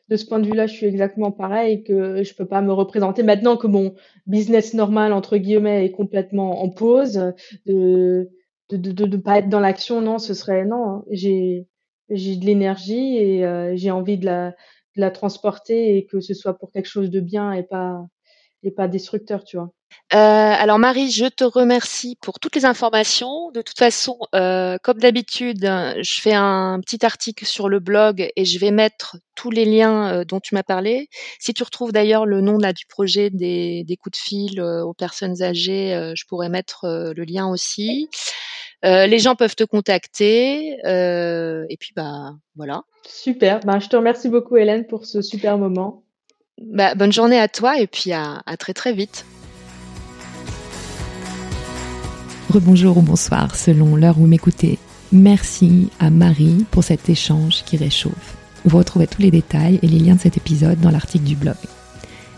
de 0.10 0.16
ce 0.16 0.26
point 0.26 0.40
de 0.40 0.48
vue-là, 0.48 0.68
je 0.68 0.74
suis 0.74 0.88
exactement 0.88 1.32
pareil, 1.32 1.84
que 1.84 2.24
je 2.24 2.34
peux 2.34 2.48
pas 2.48 2.62
me 2.62 2.74
représenter 2.74 3.24
maintenant 3.24 3.58
que 3.58 3.68
mon 3.68 3.94
business 4.26 4.74
normal 4.74 5.14
entre 5.14 5.38
guillemets 5.38 5.86
est 5.86 5.92
complètement 5.92 6.64
en 6.64 6.70
pause, 6.70 7.34
de 7.66 8.30
de 8.70 8.78
de, 8.78 9.06
de, 9.06 9.18
pas 9.18 9.40
être 9.40 9.50
dans 9.50 9.60
l'action, 9.60 10.02
non, 10.02 10.20
ce 10.20 10.34
serait 10.34 10.66
non. 10.66 10.90
Hein. 10.90 11.06
J'ai 11.12 11.68
j'ai 12.10 12.36
de 12.38 12.46
l'énergie 12.46 13.18
et 13.18 13.46
euh, 13.46 13.74
j'ai 13.76 13.92
envie 13.92 14.18
de 14.18 14.26
la 14.26 14.50
de 14.96 15.02
la 15.02 15.12
transporter 15.12 15.98
et 15.98 16.06
que 16.06 16.20
ce 16.20 16.34
soit 16.34 16.58
pour 16.58 16.72
quelque 16.72 16.88
chose 16.88 17.10
de 17.12 17.20
bien 17.20 17.54
et 17.54 17.64
pas 17.64 18.06
et 18.64 18.72
pas 18.72 18.88
destructeur, 18.88 19.44
tu 19.44 19.58
vois. 19.58 19.72
Euh, 20.12 20.18
alors 20.18 20.80
Marie, 20.80 21.12
je 21.12 21.26
te 21.26 21.44
remercie 21.44 22.18
pour 22.20 22.40
toutes 22.40 22.56
les 22.56 22.66
informations. 22.66 23.52
De 23.52 23.62
toute 23.62 23.78
façon, 23.78 24.18
euh, 24.34 24.78
comme 24.82 24.98
d'habitude, 24.98 25.62
je 25.62 26.22
fais 26.22 26.34
un 26.34 26.80
petit 26.84 27.06
article 27.06 27.46
sur 27.46 27.70
le 27.70 27.80
blog 27.80 28.28
et 28.36 28.46
je 28.46 28.60
vais 28.60 28.72
mettre 28.72 29.18
tous 29.36 29.52
les 29.52 29.66
liens 29.66 30.12
euh, 30.12 30.24
dont 30.26 30.40
tu 30.40 30.56
m'as 30.56 30.64
parlé. 30.64 31.10
Si 31.40 31.54
tu 31.54 31.62
retrouves 31.62 31.92
d'ailleurs 31.92 32.26
le 32.26 32.42
nom 32.42 32.58
là 32.58 32.74
du 32.74 32.86
projet 32.88 33.30
des, 33.30 33.84
des 33.84 33.98
coups 33.98 34.18
de 34.18 34.24
fil 34.24 34.62
aux 34.62 34.94
personnes 34.94 35.44
âgées, 35.44 36.14
je 36.16 36.24
pourrais 36.28 36.50
mettre 36.50 37.14
le 37.16 37.24
lien 37.24 37.48
aussi. 37.48 38.10
les 38.84 39.20
gens 39.20 39.36
peuvent 39.36 39.56
te 39.56 39.64
contacter 39.64 40.78
et 40.84 41.78
puis 41.80 41.92
bah 41.96 42.34
voilà. 42.56 42.82
Super. 43.08 43.60
Ben, 43.60 43.80
je 43.80 43.90
te 43.90 43.96
remercie 43.96 44.30
beaucoup 44.30 44.58
Hélène 44.58 44.88
pour 44.88 45.06
ce 45.06 45.22
super 45.22 45.58
moment. 45.58 46.04
Bah, 46.62 46.96
bonne 46.96 47.14
journée 47.14 47.40
à 47.40 47.48
toi 47.48 47.80
et 47.80 47.88
puis 47.88 48.12
à, 48.12 48.42
à 48.46 48.58
très 48.58 48.74
très 48.74 48.92
vite. 48.92 49.26
Rebonjour 52.50 52.98
ou 52.98 53.02
bonsoir 53.04 53.56
selon 53.56 53.96
l'heure 53.96 54.20
où 54.20 54.26
m'écoutez. 54.26 54.80
Merci 55.12 55.90
à 56.00 56.10
Marie 56.10 56.66
pour 56.72 56.84
cet 56.84 57.08
échange 57.08 57.64
qui 57.64 57.78
réchauffe. 57.78 58.38
Vous 58.66 58.80
retrouvez 58.80 59.06
tous 59.06 59.22
les 59.22 59.30
détails 59.30 59.80
et 59.84 59.88
les 59.88 60.00
liens 60.00 60.16
de 60.16 60.22
cet 60.22 60.36
épisode 60.36 60.80
dans 60.80 60.90
l'article 60.90 61.26
du 61.26 61.36
blog. 61.36 61.58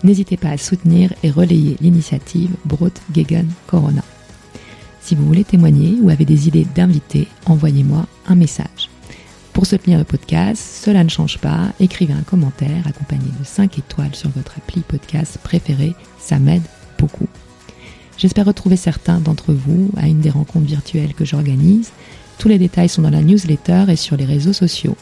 N'hésitez 0.04 0.36
pas 0.36 0.50
à 0.50 0.58
soutenir 0.58 1.14
et 1.24 1.32
relayer 1.32 1.78
l'initiative 1.80 2.50
Brot 2.66 2.92
Gegen 3.14 3.48
Corona. 3.68 4.04
Si 5.00 5.16
vous 5.16 5.26
voulez 5.26 5.46
témoigner 5.46 5.98
ou 6.02 6.10
avez 6.10 6.26
des 6.26 6.50
idées 6.50 6.68
d'invités, 6.76 7.30
envoyez-moi 7.46 8.06
un 8.28 8.36
message. 8.36 8.90
Pour 9.54 9.66
soutenir 9.66 9.98
le 9.98 10.04
podcast, 10.04 10.62
cela 10.84 11.06
ne 11.06 11.10
change 11.10 11.38
pas, 11.38 11.72
écrivez 11.80 12.14
un 12.14 12.24
commentaire 12.24 12.86
accompagné 12.86 13.30
de 13.40 13.46
5 13.46 13.80
étoiles 13.80 14.16
sur 14.16 14.30
votre 14.32 14.58
appli 14.58 14.82
podcast 14.82 15.38
préféré, 15.42 15.96
ça 16.20 16.38
m'aide 16.38 16.64
beaucoup. 17.00 17.30
J'espère 18.22 18.46
retrouver 18.46 18.76
certains 18.76 19.20
d'entre 19.20 19.52
vous 19.52 19.90
à 19.98 20.08
une 20.08 20.20
des 20.20 20.30
rencontres 20.30 20.68
virtuelles 20.68 21.16
que 21.16 21.26
j'organise. 21.26 21.90
Tous 22.38 22.50
les 22.50 22.60
détails 22.60 22.88
sont 22.88 23.02
dans 23.02 23.10
la 23.10 23.24
newsletter 23.24 23.86
et 23.88 23.96
sur 23.96 24.16
les 24.16 24.26
réseaux 24.26 24.54
sociaux. 24.54 24.96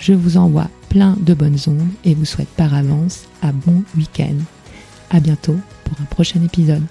Je 0.00 0.14
vous 0.14 0.36
envoie 0.36 0.68
plein 0.88 1.16
de 1.20 1.32
bonnes 1.32 1.60
ondes 1.68 1.86
et 2.04 2.16
vous 2.16 2.24
souhaite 2.24 2.48
par 2.48 2.74
avance 2.74 3.26
un 3.40 3.52
bon 3.52 3.84
week-end. 3.96 4.34
À 5.10 5.20
bientôt 5.20 5.58
pour 5.84 5.96
un 6.00 6.06
prochain 6.06 6.42
épisode. 6.42 6.82